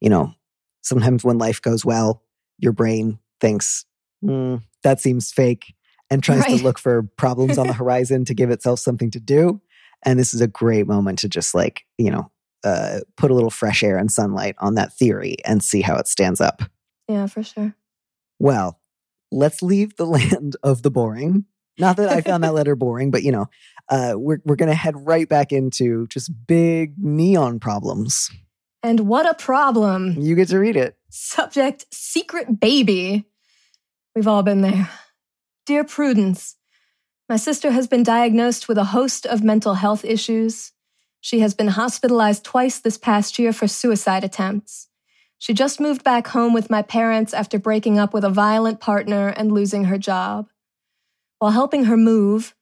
you 0.00 0.08
know, 0.08 0.34
sometimes 0.82 1.24
when 1.24 1.38
life 1.38 1.60
goes 1.60 1.84
well, 1.84 2.22
your 2.58 2.72
brain 2.72 3.18
thinks 3.40 3.84
"Hmm, 4.22 4.56
that 4.82 5.00
seems 5.00 5.32
fake 5.32 5.74
and 6.12 6.22
tries 6.22 6.40
Right. 6.40 6.58
to 6.58 6.62
look 6.64 6.78
for 6.78 7.04
problems 7.16 7.56
on 7.58 7.66
the 7.66 7.72
horizon 7.82 8.24
to 8.26 8.34
give 8.34 8.50
itself 8.50 8.78
something 8.80 9.10
to 9.12 9.20
do. 9.20 9.60
And 10.04 10.18
this 10.18 10.34
is 10.34 10.40
a 10.40 10.46
great 10.46 10.86
moment 10.86 11.20
to 11.20 11.28
just 11.28 11.54
like 11.54 11.84
you 11.96 12.10
know 12.10 12.30
uh, 12.64 13.00
put 13.16 13.30
a 13.30 13.34
little 13.34 13.50
fresh 13.50 13.82
air 13.82 13.96
and 13.96 14.10
sunlight 14.10 14.54
on 14.58 14.74
that 14.74 14.92
theory 14.92 15.36
and 15.44 15.62
see 15.64 15.80
how 15.80 15.96
it 15.96 16.06
stands 16.06 16.40
up. 16.40 16.62
Yeah, 17.08 17.26
for 17.26 17.42
sure. 17.42 17.74
Well, 18.38 18.78
let's 19.30 19.62
leave 19.62 19.96
the 19.96 20.06
land 20.18 20.56
of 20.62 20.82
the 20.82 20.90
boring. 20.90 21.46
Not 21.78 21.96
that 21.96 22.10
I 22.10 22.20
found 22.20 22.44
that 22.44 22.52
letter 22.54 22.76
boring, 22.84 23.10
but 23.10 23.22
you 23.22 23.32
know, 23.32 23.46
uh, 23.88 24.14
we're 24.16 24.40
we're 24.44 24.56
gonna 24.56 24.74
head 24.74 24.94
right 25.06 25.28
back 25.28 25.52
into 25.52 26.06
just 26.08 26.30
big 26.46 26.94
neon 26.98 27.58
problems. 27.60 28.30
And 28.84 29.00
what 29.00 29.26
a 29.30 29.34
problem. 29.34 30.16
You 30.20 30.34
get 30.34 30.48
to 30.48 30.58
read 30.58 30.76
it. 30.76 30.96
Subject 31.08 31.86
Secret 31.94 32.58
Baby. 32.58 33.24
We've 34.16 34.26
all 34.26 34.42
been 34.42 34.60
there. 34.60 34.90
Dear 35.64 35.84
Prudence, 35.84 36.56
my 37.28 37.36
sister 37.36 37.70
has 37.70 37.86
been 37.86 38.02
diagnosed 38.02 38.66
with 38.66 38.78
a 38.78 38.86
host 38.86 39.24
of 39.24 39.44
mental 39.44 39.74
health 39.74 40.04
issues. 40.04 40.72
She 41.20 41.38
has 41.38 41.54
been 41.54 41.68
hospitalized 41.68 42.42
twice 42.42 42.80
this 42.80 42.98
past 42.98 43.38
year 43.38 43.52
for 43.52 43.68
suicide 43.68 44.24
attempts. 44.24 44.88
She 45.38 45.54
just 45.54 45.78
moved 45.78 46.02
back 46.02 46.26
home 46.26 46.52
with 46.52 46.68
my 46.68 46.82
parents 46.82 47.32
after 47.32 47.60
breaking 47.60 47.96
up 47.96 48.12
with 48.12 48.24
a 48.24 48.28
violent 48.28 48.80
partner 48.80 49.28
and 49.28 49.52
losing 49.52 49.84
her 49.84 49.98
job. 49.98 50.48
While 51.38 51.52
helping 51.52 51.84
her 51.84 51.96
move, 51.96 52.56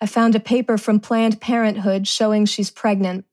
I 0.00 0.06
found 0.06 0.34
a 0.34 0.40
paper 0.40 0.78
from 0.78 0.98
Planned 0.98 1.42
Parenthood 1.42 2.08
showing 2.08 2.46
she's 2.46 2.70
pregnant. 2.70 3.26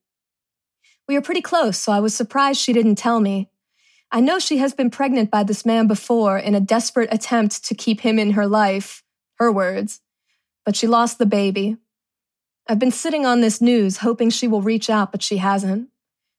We 1.07 1.15
are 1.15 1.21
pretty 1.21 1.41
close, 1.41 1.77
so 1.77 1.93
I 1.93 2.01
was 2.01 2.13
surprised 2.13 2.59
she 2.59 2.73
didn't 2.73 2.95
tell 2.95 3.21
me. 3.21 3.49
I 4.11 4.19
know 4.19 4.37
she 4.37 4.57
has 4.57 4.73
been 4.73 4.89
pregnant 4.89 5.31
by 5.31 5.43
this 5.43 5.65
man 5.65 5.87
before 5.87 6.37
in 6.37 6.55
a 6.55 6.59
desperate 6.59 7.09
attempt 7.11 7.63
to 7.65 7.73
keep 7.73 8.01
him 8.01 8.19
in 8.19 8.31
her 8.31 8.47
life, 8.47 9.02
her 9.43 9.51
words, 9.51 10.01
but 10.65 10.75
she 10.75 10.87
lost 10.87 11.17
the 11.17 11.25
baby. 11.25 11.77
I've 12.67 12.79
been 12.79 12.91
sitting 12.91 13.25
on 13.25 13.41
this 13.41 13.61
news 13.61 13.97
hoping 13.97 14.29
she 14.29 14.47
will 14.47 14.61
reach 14.61 14.89
out, 14.89 15.11
but 15.11 15.21
she 15.21 15.37
hasn't. 15.37 15.89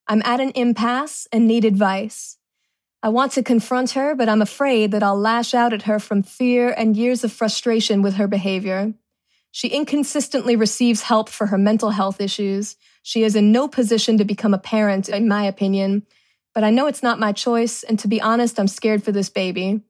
I'm 0.09 0.23
at 0.23 0.41
an 0.41 0.53
impasse 0.55 1.29
and 1.31 1.47
need 1.47 1.65
advice. 1.65 2.39
I 3.03 3.11
want 3.11 3.33
to 3.33 3.43
confront 3.43 3.91
her, 3.91 4.15
but 4.15 4.31
I'm 4.31 4.41
afraid 4.41 4.91
that 4.91 5.03
I'll 5.03 5.19
lash 5.19 5.53
out 5.53 5.75
at 5.75 5.83
her 5.83 5.99
from 5.99 6.23
fear 6.23 6.75
and 6.77 6.97
years 6.97 7.23
of 7.23 7.33
frustration 7.33 8.01
with 8.01 8.15
her 8.15 8.27
behavior. 8.27 8.95
She 9.51 9.69
inconsistently 9.69 10.57
receives 10.57 11.03
help 11.03 11.29
for 11.29 11.49
her 11.49 11.59
mental 11.59 11.91
health 11.91 12.21
issues. 12.21 12.77
She 13.03 13.23
is 13.23 13.37
in 13.37 13.53
no 13.53 13.69
position 13.69 14.17
to 14.19 14.25
become 14.25 14.55
a 14.55 14.59
parent, 14.59 15.11
in 15.11 15.29
my 15.29 15.45
opinion, 15.45 16.07
but 16.55 16.65
I 16.65 16.71
know 16.71 16.87
it's 16.87 17.03
not 17.03 17.21
my 17.21 17.33
choice, 17.33 17.83
and 17.83 17.99
to 17.99 18.09
be 18.09 18.23
honest, 18.23 18.59
I'm 18.59 18.69
scared 18.69 19.05
for 19.05 19.13
this 19.13 19.29
baby. 19.29 19.83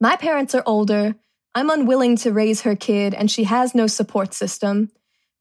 My 0.00 0.16
parents 0.16 0.54
are 0.54 0.62
older. 0.66 1.14
I'm 1.58 1.70
unwilling 1.70 2.14
to 2.18 2.32
raise 2.32 2.60
her 2.60 2.76
kid, 2.76 3.14
and 3.14 3.28
she 3.28 3.42
has 3.42 3.74
no 3.74 3.88
support 3.88 4.32
system. 4.32 4.92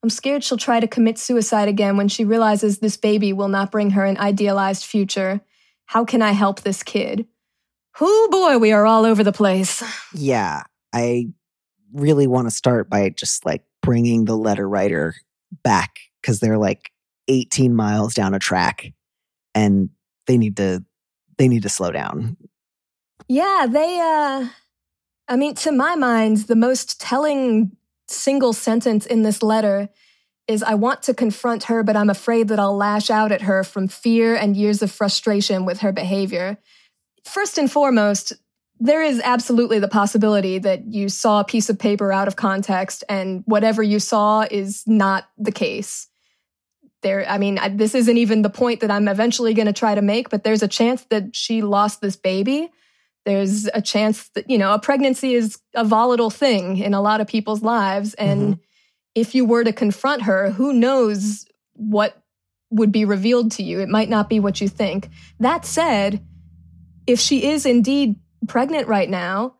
I'm 0.01 0.09
scared 0.09 0.43
she'll 0.43 0.57
try 0.57 0.79
to 0.79 0.87
commit 0.87 1.19
suicide 1.19 1.67
again 1.67 1.95
when 1.95 2.07
she 2.07 2.25
realizes 2.25 2.79
this 2.79 2.97
baby 2.97 3.33
will 3.33 3.49
not 3.49 3.71
bring 3.71 3.91
her 3.91 4.03
an 4.03 4.17
idealized 4.17 4.83
future. 4.83 5.41
How 5.85 6.05
can 6.05 6.23
I 6.23 6.31
help 6.31 6.61
this 6.61 6.81
kid? 6.81 7.27
Oh 8.01 8.29
boy, 8.31 8.57
we 8.57 8.71
are 8.71 8.83
all 8.87 9.05
over 9.05 9.23
the 9.23 9.31
place. 9.31 9.83
Yeah, 10.11 10.63
I 10.91 11.27
really 11.93 12.25
want 12.25 12.47
to 12.47 12.51
start 12.51 12.89
by 12.89 13.09
just 13.09 13.45
like 13.45 13.63
bringing 13.83 14.25
the 14.25 14.35
letter 14.35 14.67
writer 14.67 15.13
back 15.63 15.99
because 16.19 16.39
they're 16.39 16.57
like 16.57 16.89
18 17.27 17.75
miles 17.75 18.15
down 18.15 18.33
a 18.33 18.39
track 18.39 18.91
and 19.53 19.91
they 20.25 20.39
need 20.39 20.57
to 20.57 20.83
they 21.37 21.47
need 21.47 21.61
to 21.61 21.69
slow 21.69 21.91
down. 21.91 22.37
Yeah, 23.27 23.67
they 23.69 23.99
uh 23.99 24.47
I 25.27 25.35
mean 25.35 25.55
to 25.55 25.71
my 25.71 25.95
mind 25.95 26.37
the 26.37 26.55
most 26.55 27.01
telling 27.01 27.75
single 28.07 28.53
sentence 28.53 29.05
in 29.05 29.23
this 29.23 29.43
letter 29.43 29.89
is 30.47 30.63
I 30.63 30.75
want 30.75 31.03
to 31.03 31.13
confront 31.13 31.65
her 31.65 31.83
but 31.83 31.97
I'm 31.97 32.09
afraid 32.09 32.47
that 32.47 32.59
I'll 32.59 32.75
lash 32.75 33.09
out 33.09 33.31
at 33.31 33.41
her 33.41 33.63
from 33.63 33.87
fear 33.87 34.35
and 34.35 34.55
years 34.55 34.81
of 34.81 34.91
frustration 34.91 35.65
with 35.65 35.79
her 35.79 35.91
behavior. 35.91 36.57
First 37.25 37.57
and 37.57 37.69
foremost, 37.69 38.33
there 38.79 39.03
is 39.03 39.19
absolutely 39.23 39.79
the 39.79 39.87
possibility 39.87 40.59
that 40.59 40.85
you 40.85 41.09
saw 41.09 41.39
a 41.39 41.45
piece 41.45 41.69
of 41.69 41.79
paper 41.79 42.13
out 42.13 42.27
of 42.27 42.35
context 42.35 43.03
and 43.09 43.43
whatever 43.45 43.81
you 43.81 43.99
saw 43.99 44.45
is 44.49 44.83
not 44.85 45.27
the 45.37 45.51
case. 45.51 46.07
There, 47.01 47.27
I 47.27 47.37
mean, 47.37 47.57
I, 47.57 47.69
this 47.69 47.95
isn't 47.95 48.17
even 48.17 48.41
the 48.41 48.49
point 48.49 48.81
that 48.81 48.91
I'm 48.91 49.07
eventually 49.07 49.53
going 49.53 49.67
to 49.67 49.73
try 49.73 49.95
to 49.95 50.01
make, 50.01 50.29
but 50.29 50.43
there's 50.43 50.63
a 50.63 50.67
chance 50.67 51.03
that 51.09 51.35
she 51.35 51.61
lost 51.61 52.01
this 52.01 52.15
baby. 52.15 52.69
There's 53.27 53.67
a 53.73 53.81
chance 53.81 54.29
that, 54.29 54.49
you 54.49 54.57
know, 54.57 54.73
a 54.73 54.79
pregnancy 54.79 55.35
is 55.35 55.59
a 55.75 55.83
volatile 55.83 56.29
thing 56.29 56.77
in 56.77 56.93
a 56.93 57.01
lot 57.01 57.19
of 57.19 57.27
people's 57.27 57.61
lives. 57.61 58.13
And 58.13 58.55
Mhm. 58.55 58.59
if 59.15 59.35
you 59.35 59.43
were 59.43 59.65
to 59.65 59.73
confront 59.73 60.21
her, 60.21 60.51
who 60.51 60.71
knows 60.71 61.45
what 61.73 62.23
would 62.71 62.89
be 62.89 63.03
revealed 63.03 63.51
to 63.51 63.63
you? 63.63 63.81
It 63.81 63.89
might 63.89 64.07
not 64.07 64.29
be 64.29 64.39
what 64.39 64.61
you 64.61 64.69
think. 64.69 65.09
That 65.41 65.65
said, 65.65 66.21
if 67.05 67.19
she 67.19 67.49
is 67.49 67.65
indeed 67.65 68.15
pregnant 68.47 68.87
right 68.87 69.09
now, 69.09 69.55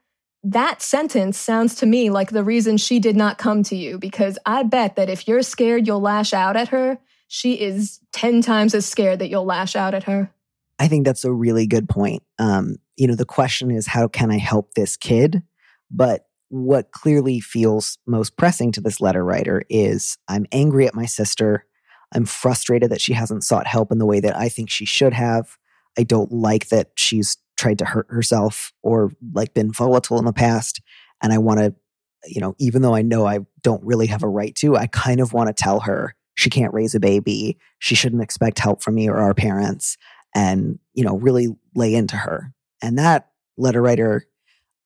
that 0.46 0.82
sentence 0.82 1.38
sounds 1.38 1.76
to 1.76 1.86
me 1.86 2.10
like 2.10 2.30
the 2.30 2.46
reason 2.46 2.78
she 2.78 3.00
did 3.00 3.18
not 3.18 3.38
come 3.38 3.64
to 3.64 3.76
you 3.76 3.98
because 3.98 4.40
I 4.46 4.64
bet 4.64 4.96
that 4.96 5.10
if 5.10 5.28
you're 5.28 5.42
scared 5.42 5.88
you'll 5.88 6.00
lash 6.00 6.32
out 6.32 6.56
at 6.56 6.70
her, 6.70 7.00
she 7.28 7.60
is 7.60 8.00
10 8.14 8.42
times 8.42 8.74
as 8.74 8.86
scared 8.86 9.20
that 9.20 9.30
you'll 9.30 9.44
lash 9.44 9.76
out 9.76 9.94
at 9.94 10.04
her. 10.04 10.32
I 10.80 10.88
think 10.88 11.06
that's 11.06 11.26
a 11.26 11.34
really 11.34 11.68
good 11.68 11.90
point. 11.90 12.24
Um, 12.40 12.78
you 12.96 13.08
know, 13.08 13.16
the 13.16 13.26
question 13.26 13.72
is 13.72 13.88
how 13.88 14.08
can 14.08 14.32
I 14.32 14.38
help 14.38 14.74
this 14.74 14.98
kid? 14.98 15.42
But 15.90 16.26
what 16.50 16.92
clearly 16.92 17.40
feels 17.40 17.98
most 18.06 18.38
pressing 18.38 18.72
to 18.74 18.82
this 18.82 19.02
letter 19.02 19.24
writer 19.24 19.64
is 19.70 20.18
I'm 20.28 20.46
angry 20.52 20.88
at 20.88 20.96
my 20.96 21.06
sister. 21.06 21.66
I'm 22.14 22.26
frustrated 22.26 22.92
that 22.92 23.02
she 23.02 23.14
hasn't 23.14 23.44
sought 23.44 23.68
help 23.68 23.92
in 23.92 23.98
the 23.98 24.06
way 24.06 24.20
that 24.20 24.38
I 24.38 24.50
think 24.50 24.70
she 24.70 24.86
should 24.86 25.14
have. 25.14 25.58
I 25.98 26.04
don't 26.04 26.32
like 26.32 26.70
that 26.70 26.92
she's 26.96 27.38
tried 27.58 27.80
to 27.80 27.86
hurt 27.86 28.08
herself 28.10 28.72
or 28.84 29.12
like 29.34 29.54
been 29.54 29.72
volatile 29.72 30.20
in 30.20 30.26
the 30.26 30.34
past. 30.34 30.80
And 31.22 31.34
I 31.34 31.40
want 31.40 31.60
to, 31.60 31.76
you 32.26 32.40
know, 32.40 32.56
even 32.60 32.82
though 32.82 32.96
I 32.96 33.02
know 33.02 33.26
I 33.26 33.40
don't 33.62 33.84
really 33.84 34.08
have 34.08 34.24
a 34.24 34.30
right 34.30 34.56
to, 34.56 34.78
I 34.78 34.88
kind 34.88 35.20
of 35.20 35.34
want 35.34 35.48
to 35.48 35.54
tell 35.54 35.82
her 35.82 36.16
she 36.36 36.50
can't 36.50 36.74
raise 36.74 36.94
a 36.94 37.00
baby. 37.00 37.58
She 37.80 37.96
shouldn't 37.96 38.22
expect 38.22 38.60
help 38.60 38.84
from 38.84 38.96
me 38.96 39.10
or 39.10 39.18
our 39.18 39.34
parents 39.34 39.98
and, 40.36 40.80
you 40.94 41.04
know, 41.04 41.18
really 41.18 41.48
lay 41.76 41.94
into 41.94 42.16
her. 42.16 42.54
And 42.82 42.98
that 42.98 43.30
letter 43.58 43.82
writer, 43.82 44.28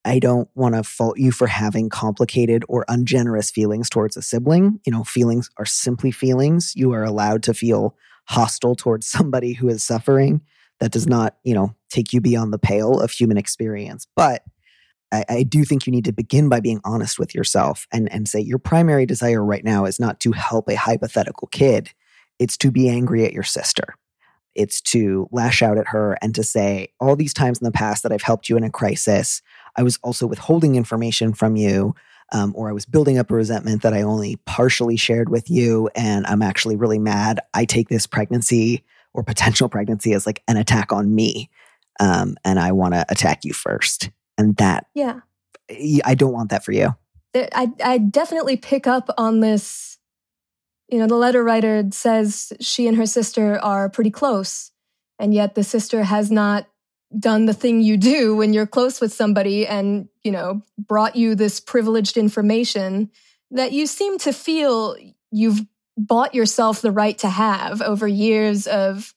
I 0.04 0.18
don't 0.18 0.48
want 0.54 0.74
to 0.74 0.82
fault 0.82 1.18
you 1.18 1.30
for 1.30 1.46
having 1.46 1.88
complicated 1.88 2.64
or 2.68 2.84
ungenerous 2.88 3.50
feelings 3.50 3.88
towards 3.88 4.16
a 4.16 4.22
sibling. 4.22 4.80
You 4.84 4.92
know, 4.92 5.04
feelings 5.04 5.50
are 5.58 5.66
simply 5.66 6.10
feelings. 6.10 6.74
You 6.74 6.92
are 6.92 7.04
allowed 7.04 7.42
to 7.44 7.54
feel 7.54 7.96
hostile 8.28 8.74
towards 8.74 9.06
somebody 9.06 9.52
who 9.52 9.68
is 9.68 9.84
suffering. 9.84 10.40
That 10.80 10.90
does 10.90 11.06
not, 11.06 11.36
you 11.44 11.54
know, 11.54 11.76
take 11.90 12.12
you 12.12 12.20
beyond 12.20 12.52
the 12.52 12.58
pale 12.58 13.00
of 13.00 13.12
human 13.12 13.36
experience. 13.36 14.08
But 14.16 14.42
I, 15.12 15.24
I 15.28 15.42
do 15.44 15.64
think 15.64 15.86
you 15.86 15.92
need 15.92 16.06
to 16.06 16.12
begin 16.12 16.48
by 16.48 16.58
being 16.58 16.80
honest 16.84 17.20
with 17.20 17.34
yourself 17.34 17.86
and, 17.92 18.10
and 18.12 18.26
say 18.26 18.40
your 18.40 18.58
primary 18.58 19.06
desire 19.06 19.44
right 19.44 19.62
now 19.62 19.84
is 19.84 20.00
not 20.00 20.18
to 20.20 20.32
help 20.32 20.68
a 20.68 20.74
hypothetical 20.74 21.46
kid, 21.48 21.90
it's 22.40 22.56
to 22.56 22.72
be 22.72 22.88
angry 22.88 23.24
at 23.24 23.32
your 23.32 23.44
sister. 23.44 23.94
It's 24.54 24.80
to 24.82 25.28
lash 25.32 25.62
out 25.62 25.78
at 25.78 25.88
her 25.88 26.18
and 26.22 26.34
to 26.34 26.42
say, 26.42 26.88
all 27.00 27.16
these 27.16 27.34
times 27.34 27.58
in 27.58 27.64
the 27.64 27.72
past 27.72 28.02
that 28.02 28.12
I've 28.12 28.22
helped 28.22 28.48
you 28.48 28.56
in 28.56 28.64
a 28.64 28.70
crisis, 28.70 29.42
I 29.76 29.82
was 29.82 29.98
also 30.02 30.26
withholding 30.26 30.74
information 30.74 31.32
from 31.32 31.56
you, 31.56 31.94
um, 32.32 32.52
or 32.56 32.68
I 32.68 32.72
was 32.72 32.84
building 32.84 33.18
up 33.18 33.30
a 33.30 33.34
resentment 33.34 33.82
that 33.82 33.94
I 33.94 34.02
only 34.02 34.36
partially 34.46 34.96
shared 34.96 35.28
with 35.28 35.50
you. 35.50 35.88
And 35.94 36.26
I'm 36.26 36.42
actually 36.42 36.76
really 36.76 36.98
mad. 36.98 37.40
I 37.54 37.64
take 37.64 37.88
this 37.88 38.06
pregnancy 38.06 38.84
or 39.14 39.22
potential 39.22 39.68
pregnancy 39.68 40.12
as 40.12 40.26
like 40.26 40.42
an 40.48 40.56
attack 40.56 40.92
on 40.92 41.14
me. 41.14 41.50
Um, 42.00 42.36
and 42.44 42.58
I 42.58 42.72
want 42.72 42.94
to 42.94 43.04
attack 43.08 43.44
you 43.44 43.52
first. 43.52 44.10
And 44.38 44.56
that, 44.56 44.86
Yeah. 44.94 45.20
I 46.04 46.14
don't 46.14 46.32
want 46.32 46.50
that 46.50 46.64
for 46.64 46.72
you. 46.72 46.94
I, 47.34 47.70
I 47.82 47.98
definitely 47.98 48.56
pick 48.56 48.86
up 48.86 49.08
on 49.16 49.40
this. 49.40 49.98
You 50.92 50.98
know, 50.98 51.06
the 51.06 51.16
letter 51.16 51.42
writer 51.42 51.84
says 51.90 52.52
she 52.60 52.86
and 52.86 52.98
her 52.98 53.06
sister 53.06 53.58
are 53.58 53.88
pretty 53.88 54.10
close, 54.10 54.72
and 55.18 55.32
yet 55.32 55.54
the 55.54 55.64
sister 55.64 56.04
has 56.04 56.30
not 56.30 56.68
done 57.18 57.46
the 57.46 57.54
thing 57.54 57.80
you 57.80 57.96
do 57.96 58.36
when 58.36 58.52
you're 58.52 58.66
close 58.66 59.00
with 59.00 59.10
somebody 59.10 59.66
and, 59.66 60.10
you 60.22 60.30
know, 60.30 60.60
brought 60.78 61.16
you 61.16 61.34
this 61.34 61.60
privileged 61.60 62.18
information 62.18 63.10
that 63.50 63.72
you 63.72 63.86
seem 63.86 64.18
to 64.18 64.34
feel 64.34 64.94
you've 65.30 65.60
bought 65.96 66.34
yourself 66.34 66.82
the 66.82 66.90
right 66.90 67.16
to 67.18 67.28
have 67.30 67.80
over 67.80 68.06
years 68.06 68.66
of 68.66 69.14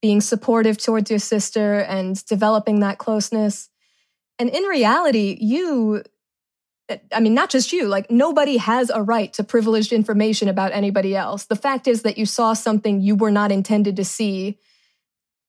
being 0.00 0.22
supportive 0.22 0.78
towards 0.78 1.10
your 1.10 1.18
sister 1.18 1.80
and 1.80 2.24
developing 2.24 2.80
that 2.80 2.96
closeness. 2.96 3.68
And 4.38 4.48
in 4.48 4.62
reality, 4.62 5.36
you 5.38 6.02
I 7.12 7.20
mean, 7.20 7.34
not 7.34 7.50
just 7.50 7.72
you, 7.72 7.86
like 7.86 8.10
nobody 8.10 8.56
has 8.56 8.90
a 8.90 9.02
right 9.02 9.32
to 9.34 9.44
privileged 9.44 9.92
information 9.92 10.48
about 10.48 10.72
anybody 10.72 11.14
else. 11.14 11.46
The 11.46 11.56
fact 11.56 11.86
is 11.86 12.02
that 12.02 12.18
you 12.18 12.26
saw 12.26 12.52
something 12.52 13.00
you 13.00 13.16
were 13.16 13.30
not 13.30 13.52
intended 13.52 13.96
to 13.96 14.04
see, 14.04 14.58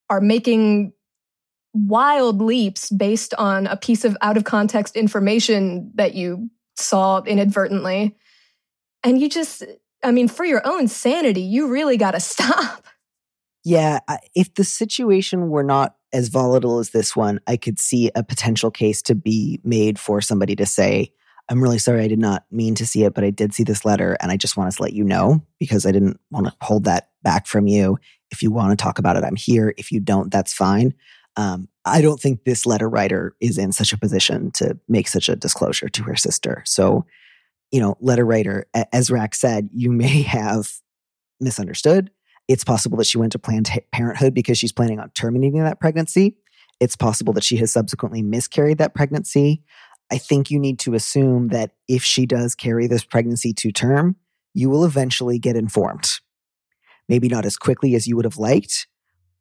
are 0.08 0.20
making 0.20 0.92
wild 1.74 2.40
leaps 2.40 2.90
based 2.90 3.34
on 3.34 3.66
a 3.66 3.76
piece 3.76 4.04
of 4.04 4.16
out 4.20 4.36
of 4.36 4.44
context 4.44 4.96
information 4.96 5.90
that 5.94 6.14
you 6.14 6.50
saw 6.76 7.22
inadvertently. 7.22 8.16
And 9.02 9.20
you 9.20 9.28
just, 9.28 9.64
I 10.02 10.12
mean, 10.12 10.28
for 10.28 10.44
your 10.44 10.62
own 10.66 10.88
sanity, 10.88 11.42
you 11.42 11.68
really 11.68 11.96
got 11.96 12.12
to 12.12 12.20
stop. 12.20 12.84
Yeah, 13.64 14.00
if 14.34 14.54
the 14.54 14.64
situation 14.64 15.48
were 15.48 15.62
not 15.62 15.96
as 16.12 16.28
volatile 16.28 16.78
as 16.78 16.90
this 16.90 17.14
one, 17.14 17.40
I 17.46 17.56
could 17.56 17.78
see 17.78 18.10
a 18.14 18.22
potential 18.22 18.70
case 18.70 19.02
to 19.02 19.14
be 19.14 19.60
made 19.62 19.98
for 19.98 20.20
somebody 20.20 20.56
to 20.56 20.66
say, 20.66 21.12
I'm 21.48 21.62
really 21.62 21.78
sorry, 21.78 22.02
I 22.02 22.08
did 22.08 22.18
not 22.18 22.44
mean 22.50 22.74
to 22.76 22.86
see 22.86 23.04
it, 23.04 23.14
but 23.14 23.24
I 23.24 23.30
did 23.30 23.52
see 23.52 23.64
this 23.64 23.84
letter 23.84 24.16
and 24.20 24.30
I 24.30 24.36
just 24.36 24.56
want 24.56 24.72
to 24.72 24.82
let 24.82 24.92
you 24.92 25.04
know 25.04 25.42
because 25.58 25.84
I 25.84 25.92
didn't 25.92 26.18
want 26.30 26.46
to 26.46 26.54
hold 26.60 26.84
that 26.84 27.10
back 27.22 27.46
from 27.46 27.66
you. 27.66 27.98
If 28.30 28.42
you 28.42 28.50
want 28.50 28.70
to 28.70 28.82
talk 28.82 28.98
about 28.98 29.16
it, 29.16 29.24
I'm 29.24 29.36
here. 29.36 29.74
If 29.76 29.92
you 29.92 30.00
don't, 30.00 30.30
that's 30.30 30.54
fine. 30.54 30.94
Um, 31.36 31.68
I 31.84 32.00
don't 32.00 32.20
think 32.20 32.44
this 32.44 32.66
letter 32.66 32.88
writer 32.88 33.34
is 33.40 33.58
in 33.58 33.72
such 33.72 33.92
a 33.92 33.98
position 33.98 34.50
to 34.52 34.78
make 34.88 35.08
such 35.08 35.28
a 35.28 35.36
disclosure 35.36 35.88
to 35.88 36.02
her 36.04 36.16
sister. 36.16 36.62
So, 36.64 37.06
you 37.70 37.80
know, 37.80 37.96
letter 38.00 38.24
writer, 38.24 38.66
as 38.92 39.10
Rax 39.10 39.40
said, 39.40 39.68
you 39.72 39.90
may 39.92 40.22
have 40.22 40.72
misunderstood. 41.40 42.10
It's 42.48 42.64
possible 42.64 42.98
that 42.98 43.06
she 43.06 43.18
went 43.18 43.32
to 43.32 43.38
Planned 43.38 43.70
Parenthood 43.92 44.34
because 44.34 44.58
she's 44.58 44.72
planning 44.72 45.00
on 45.00 45.10
terminating 45.10 45.62
that 45.62 45.80
pregnancy. 45.80 46.36
It's 46.80 46.96
possible 46.96 47.32
that 47.34 47.44
she 47.44 47.56
has 47.58 47.70
subsequently 47.72 48.22
miscarried 48.22 48.78
that 48.78 48.94
pregnancy. 48.94 49.62
I 50.10 50.18
think 50.18 50.50
you 50.50 50.58
need 50.58 50.78
to 50.80 50.94
assume 50.94 51.48
that 51.48 51.72
if 51.88 52.02
she 52.02 52.26
does 52.26 52.54
carry 52.54 52.86
this 52.86 53.04
pregnancy 53.04 53.52
to 53.54 53.72
term, 53.72 54.16
you 54.54 54.68
will 54.68 54.84
eventually 54.84 55.38
get 55.38 55.56
informed. 55.56 56.08
Maybe 57.08 57.28
not 57.28 57.46
as 57.46 57.56
quickly 57.56 57.94
as 57.94 58.06
you 58.06 58.16
would 58.16 58.24
have 58.24 58.36
liked, 58.36 58.86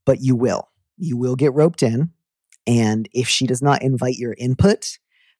but 0.05 0.21
you 0.21 0.35
will. 0.35 0.69
You 0.97 1.17
will 1.17 1.35
get 1.35 1.53
roped 1.53 1.83
in. 1.83 2.11
And 2.65 3.09
if 3.13 3.27
she 3.27 3.47
does 3.47 3.61
not 3.61 3.81
invite 3.81 4.15
your 4.15 4.35
input, 4.37 4.97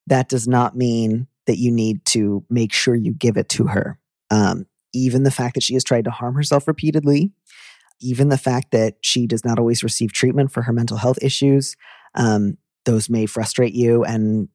that 0.08 0.28
does 0.28 0.48
not 0.48 0.76
mean 0.76 1.28
that 1.46 1.58
you 1.58 1.72
need 1.72 2.06
to 2.06 2.46
make 2.50 2.74
sure 2.74 2.96
you 2.96 3.14
give 3.14 3.38
it 3.38 3.50
to 3.50 3.68
her. 3.68 4.00
Um, 4.30 4.66
even 4.94 5.24
the 5.24 5.32
fact 5.32 5.56
that 5.56 5.64
she 5.64 5.74
has 5.74 5.84
tried 5.84 6.06
to 6.06 6.12
harm 6.12 6.36
herself 6.36 6.68
repeatedly, 6.68 7.32
even 8.00 8.30
the 8.30 8.38
fact 8.38 8.72
that 8.72 8.96
she 9.02 9.28
does 9.28 9.46
not 9.46 9.60
always 9.60 9.84
receive 9.84 10.12
treatment 10.12 10.52
for 10.52 10.64
her 10.64 10.74
mental 10.74 10.98
health 10.98 11.20
issues, 11.22 11.76
um, 12.16 12.58
those 12.86 13.10
may 13.10 13.26
frustrate 13.26 13.74
you 13.74 14.04
and 14.04 14.50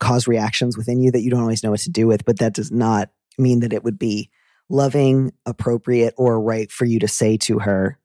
cause 0.00 0.28
reactions 0.28 0.76
within 0.76 1.00
you 1.00 1.10
that 1.10 1.22
you 1.22 1.30
don't 1.30 1.40
always 1.40 1.62
know 1.62 1.70
what 1.70 1.80
to 1.80 1.90
do 1.90 2.06
with. 2.06 2.24
But 2.24 2.38
that 2.38 2.54
does 2.54 2.70
not 2.70 3.10
mean 3.36 3.60
that 3.60 3.72
it 3.72 3.84
would 3.84 3.98
be 3.98 4.30
loving, 4.68 5.32
appropriate, 5.46 6.14
or 6.16 6.40
right 6.40 6.70
for 6.70 6.84
you 6.84 6.98
to 7.00 7.08
say 7.08 7.36
to 7.38 7.60
her, 7.60 7.98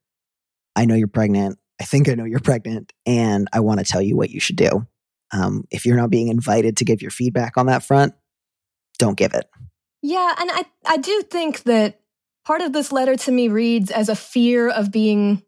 I 0.75 0.85
know 0.85 0.95
you're 0.95 1.07
pregnant. 1.07 1.59
I 1.81 1.85
think 1.85 2.07
I 2.07 2.13
know 2.13 2.23
you're 2.23 2.39
pregnant, 2.39 2.93
and 3.05 3.47
I 3.51 3.59
want 3.59 3.79
to 3.79 3.85
tell 3.85 4.01
you 4.01 4.15
what 4.15 4.29
you 4.29 4.39
should 4.39 4.55
do. 4.55 4.87
Um, 5.31 5.65
if 5.71 5.85
you're 5.85 5.97
not 5.97 6.11
being 6.11 6.27
invited 6.27 6.77
to 6.77 6.85
give 6.85 7.01
your 7.01 7.11
feedback 7.11 7.57
on 7.57 7.65
that 7.65 7.83
front, 7.83 8.13
don't 8.99 9.17
give 9.17 9.33
it. 9.33 9.49
Yeah, 10.01 10.33
and 10.37 10.51
I, 10.51 10.65
I 10.85 10.97
do 10.97 11.23
think 11.23 11.63
that 11.63 11.99
part 12.45 12.61
of 12.61 12.73
this 12.73 12.91
letter 12.91 13.15
to 13.15 13.31
me 13.31 13.47
reads 13.47 13.89
as 13.89 14.09
a 14.09 14.15
fear 14.15 14.69
of 14.69 14.91
being 14.91 15.41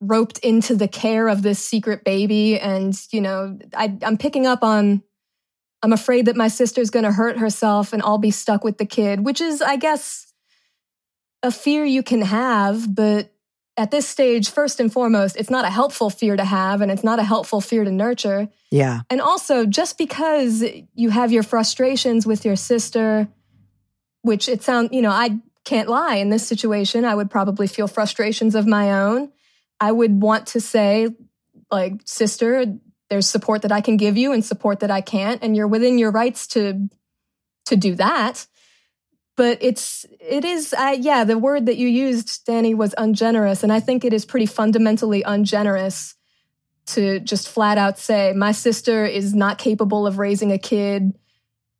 roped 0.00 0.38
into 0.38 0.76
the 0.76 0.88
care 0.88 1.28
of 1.28 1.42
this 1.42 1.58
secret 1.58 2.04
baby. 2.04 2.60
And, 2.60 2.94
you 3.10 3.20
know, 3.20 3.58
I, 3.74 3.96
I'm 4.02 4.18
picking 4.18 4.46
up 4.46 4.62
on, 4.62 5.02
I'm 5.86 5.92
afraid 5.92 6.26
that 6.26 6.34
my 6.34 6.48
sister's 6.48 6.90
going 6.90 7.04
to 7.04 7.12
hurt 7.12 7.38
herself 7.38 7.92
and 7.92 8.02
I'll 8.02 8.18
be 8.18 8.32
stuck 8.32 8.64
with 8.64 8.76
the 8.76 8.84
kid, 8.84 9.24
which 9.24 9.40
is, 9.40 9.62
I 9.62 9.76
guess, 9.76 10.26
a 11.44 11.52
fear 11.52 11.84
you 11.84 12.02
can 12.02 12.22
have, 12.22 12.92
but 12.92 13.32
at 13.76 13.92
this 13.92 14.08
stage, 14.08 14.50
first 14.50 14.80
and 14.80 14.92
foremost, 14.92 15.36
it's 15.36 15.48
not 15.48 15.64
a 15.64 15.70
helpful 15.70 16.10
fear 16.10 16.36
to 16.36 16.44
have 16.44 16.80
and 16.80 16.90
it's 16.90 17.04
not 17.04 17.20
a 17.20 17.22
helpful 17.22 17.60
fear 17.60 17.84
to 17.84 17.92
nurture. 17.92 18.48
Yeah. 18.72 19.02
And 19.10 19.20
also, 19.20 19.64
just 19.64 19.96
because 19.96 20.64
you 20.96 21.10
have 21.10 21.30
your 21.30 21.44
frustrations 21.44 22.26
with 22.26 22.44
your 22.44 22.56
sister, 22.56 23.28
which 24.22 24.48
it 24.48 24.64
sounds, 24.64 24.88
you 24.90 25.02
know, 25.02 25.12
I 25.12 25.38
can't 25.64 25.88
lie 25.88 26.16
in 26.16 26.30
this 26.30 26.44
situation, 26.44 27.04
I 27.04 27.14
would 27.14 27.30
probably 27.30 27.68
feel 27.68 27.86
frustrations 27.86 28.56
of 28.56 28.66
my 28.66 29.04
own. 29.04 29.30
I 29.78 29.92
would 29.92 30.20
want 30.20 30.48
to 30.48 30.60
say, 30.60 31.10
like, 31.70 32.00
sister, 32.06 32.76
there's 33.08 33.28
support 33.28 33.62
that 33.62 33.72
I 33.72 33.80
can 33.80 33.96
give 33.96 34.16
you 34.16 34.32
and 34.32 34.44
support 34.44 34.80
that 34.80 34.90
I 34.90 35.00
can't, 35.00 35.42
and 35.42 35.56
you're 35.56 35.68
within 35.68 35.98
your 35.98 36.10
rights 36.10 36.46
to 36.48 36.88
to 37.66 37.76
do 37.76 37.94
that. 37.96 38.46
But 39.36 39.58
it's 39.60 40.06
it 40.20 40.44
is 40.44 40.72
uh, 40.72 40.96
yeah 40.98 41.24
the 41.24 41.38
word 41.38 41.66
that 41.66 41.76
you 41.76 41.88
used 41.88 42.46
danny 42.46 42.74
was 42.74 42.94
ungenerous 42.96 43.62
and 43.62 43.70
i 43.70 43.80
think 43.80 44.02
it 44.02 44.14
is 44.14 44.24
pretty 44.24 44.46
fundamentally 44.46 45.22
ungenerous 45.22 46.14
to 46.86 47.20
just 47.20 47.48
flat 47.48 47.76
out 47.76 47.98
say 47.98 48.32
my 48.34 48.52
sister 48.52 49.04
is 49.04 49.34
not 49.34 49.58
capable 49.58 50.06
of 50.06 50.18
raising 50.18 50.52
a 50.52 50.58
kid. 50.58 51.18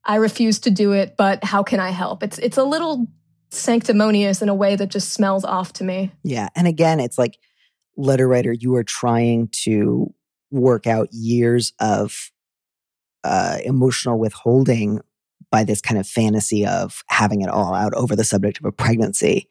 I 0.04 0.16
refuse 0.16 0.58
to 0.60 0.70
do 0.70 0.92
it 0.92 1.16
but 1.16 1.44
how 1.44 1.62
can 1.62 1.80
i 1.80 1.90
help? 1.90 2.22
It's 2.22 2.38
it's 2.38 2.58
a 2.58 2.64
little 2.64 3.06
sanctimonious 3.50 4.42
in 4.42 4.48
a 4.48 4.54
way 4.54 4.76
that 4.76 4.88
just 4.88 5.12
smells 5.12 5.44
off 5.44 5.72
to 5.74 5.84
me. 5.84 6.12
Yeah. 6.22 6.48
And 6.54 6.66
again, 6.66 7.00
it's 7.00 7.18
like 7.18 7.38
letter 7.96 8.28
writer, 8.28 8.52
you 8.52 8.74
are 8.74 8.84
trying 8.84 9.48
to 9.64 10.12
work 10.50 10.86
out 10.86 11.08
years 11.12 11.72
of 11.80 12.30
uh, 13.24 13.58
emotional 13.64 14.18
withholding 14.18 15.00
by 15.50 15.64
this 15.64 15.80
kind 15.80 15.98
of 15.98 16.06
fantasy 16.06 16.66
of 16.66 17.02
having 17.08 17.42
it 17.42 17.48
all 17.48 17.74
out 17.74 17.94
over 17.94 18.16
the 18.16 18.24
subject 18.24 18.58
of 18.58 18.64
a 18.64 18.72
pregnancy. 18.72 19.48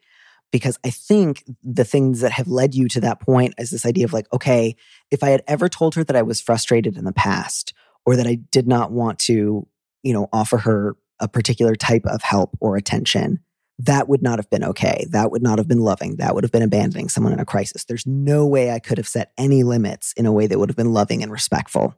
Because 0.52 0.78
I 0.86 0.90
think 0.90 1.44
the 1.64 1.84
things 1.84 2.22
that 2.22 2.32
have 2.32 2.48
led 2.48 2.76
you 2.76 2.88
to 2.90 3.02
that 3.02 3.20
point 3.20 3.56
is 3.58 3.72
this 3.72 3.86
idea 3.86 4.06
of 4.06 4.14
like, 4.14 4.32
okay, 4.32 4.76
if 5.12 5.24
I 5.24 5.30
had 5.30 5.44
ever 5.48 5.68
told 5.68 5.96
her 5.96 6.04
that 6.04 6.16
I 6.16 6.22
was 6.22 6.40
frustrated 6.40 6.96
in 6.96 7.04
the 7.04 7.12
past 7.12 7.74
or 8.06 8.16
that 8.16 8.28
I 8.28 8.36
did 8.52 8.68
not 8.68 8.92
want 8.92 9.20
to, 9.20 9.68
you 10.04 10.14
know, 10.14 10.30
offer 10.32 10.58
her 10.60 10.96
a 11.20 11.28
particular 11.28 11.76
type 11.76 12.06
of 12.06 12.22
help 12.22 12.56
or 12.62 12.78
attention, 12.78 13.40
that 13.80 14.08
would 14.08 14.22
not 14.22 14.40
have 14.40 14.50
been 14.50 14.64
okay. 14.64 15.06
That 15.10 15.32
would 15.32 15.42
not 15.42 15.58
have 15.58 15.68
been 15.68 15.80
loving. 15.80 16.18
That 16.18 16.34
would 16.34 16.44
have 16.44 16.52
been 16.52 16.62
abandoning 16.62 17.10
someone 17.10 17.34
in 17.34 17.40
a 17.40 17.46
crisis. 17.46 17.84
There's 17.84 18.06
no 18.06 18.46
way 18.46 18.72
I 18.72 18.80
could 18.80 18.98
have 18.98 19.08
set 19.08 19.32
any 19.38 19.64
limits 19.64 20.14
in 20.16 20.26
a 20.26 20.32
way 20.32 20.48
that 20.48 20.58
would 20.58 20.70
have 20.70 20.78
been 20.78 20.94
loving 20.94 21.22
and 21.22 21.32
respectful. 21.32 21.96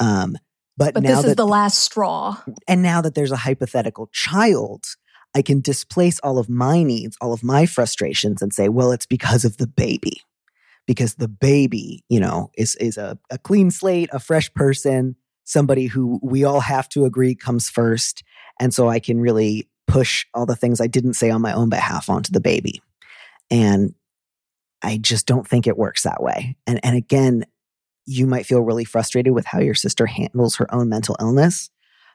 Um, 0.00 0.36
but, 0.76 0.94
but 0.94 1.02
now 1.02 1.16
this 1.16 1.22
that 1.22 1.28
is 1.30 1.36
the 1.36 1.46
last 1.46 1.80
straw 1.80 2.38
and 2.66 2.82
now 2.82 3.02
that 3.02 3.14
there's 3.14 3.30
a 3.30 3.36
hypothetical 3.36 4.06
child, 4.06 4.84
I 5.34 5.42
can 5.42 5.60
displace 5.60 6.18
all 6.20 6.38
of 6.38 6.48
my 6.48 6.82
needs, 6.82 7.16
all 7.20 7.34
of 7.34 7.44
my 7.44 7.66
frustrations, 7.66 8.40
and 8.40 8.52
say, 8.52 8.70
well, 8.70 8.90
it's 8.90 9.06
because 9.06 9.44
of 9.44 9.58
the 9.58 9.66
baby. 9.66 10.22
Because 10.86 11.14
the 11.14 11.28
baby, 11.28 12.02
you 12.08 12.18
know, 12.18 12.50
is 12.56 12.74
is 12.76 12.96
a, 12.96 13.16
a 13.30 13.38
clean 13.38 13.70
slate, 13.70 14.08
a 14.12 14.18
fresh 14.18 14.52
person, 14.52 15.14
somebody 15.44 15.86
who 15.86 16.18
we 16.22 16.42
all 16.42 16.60
have 16.60 16.88
to 16.90 17.04
agree 17.04 17.34
comes 17.34 17.70
first. 17.70 18.24
And 18.58 18.74
so 18.74 18.88
I 18.88 18.98
can 18.98 19.20
really 19.20 19.68
push 19.92 20.24
all 20.32 20.46
the 20.46 20.56
things 20.56 20.80
I 20.80 20.86
didn't 20.86 21.14
say 21.14 21.30
on 21.30 21.42
my 21.42 21.52
own 21.52 21.68
behalf 21.68 22.08
onto 22.08 22.32
the 22.32 22.40
baby. 22.40 22.82
And 23.50 23.94
I 24.80 24.96
just 24.96 25.26
don't 25.26 25.46
think 25.46 25.66
it 25.66 25.76
works 25.76 26.02
that 26.04 26.22
way. 26.22 26.56
And 26.66 26.80
and 26.82 26.96
again, 26.96 27.44
you 28.06 28.26
might 28.26 28.46
feel 28.46 28.62
really 28.62 28.86
frustrated 28.86 29.34
with 29.34 29.44
how 29.44 29.60
your 29.60 29.74
sister 29.74 30.06
handles 30.06 30.56
her 30.56 30.74
own 30.74 30.88
mental 30.88 31.14
illness, 31.20 31.70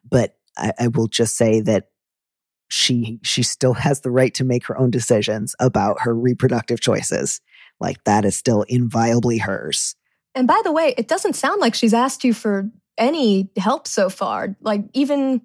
but 0.10 0.36
I, 0.58 0.74
I 0.80 0.88
will 0.88 1.08
just 1.08 1.38
say 1.38 1.62
that 1.62 1.90
she 2.68 3.20
she 3.22 3.44
still 3.44 3.74
has 3.86 4.02
the 4.02 4.12
right 4.12 4.34
to 4.34 4.44
make 4.44 4.66
her 4.66 4.78
own 4.78 4.90
decisions 4.90 5.56
about 5.60 6.02
her 6.02 6.16
reproductive 6.16 6.82
choices. 6.82 7.42
Like 7.80 8.04
that 8.06 8.26
is 8.26 8.36
still 8.36 8.64
inviolably 8.64 9.38
hers. 9.38 9.96
And 10.34 10.48
by 10.48 10.60
the 10.64 10.72
way, 10.72 10.96
it 10.98 11.08
doesn't 11.08 11.36
sound 11.36 11.62
like 11.62 11.76
she's 11.76 11.94
asked 11.94 12.24
you 12.24 12.34
for 12.34 12.72
any 12.98 13.52
help 13.56 13.88
so 13.88 14.10
far. 14.10 14.56
Like 14.62 14.86
even 14.94 15.42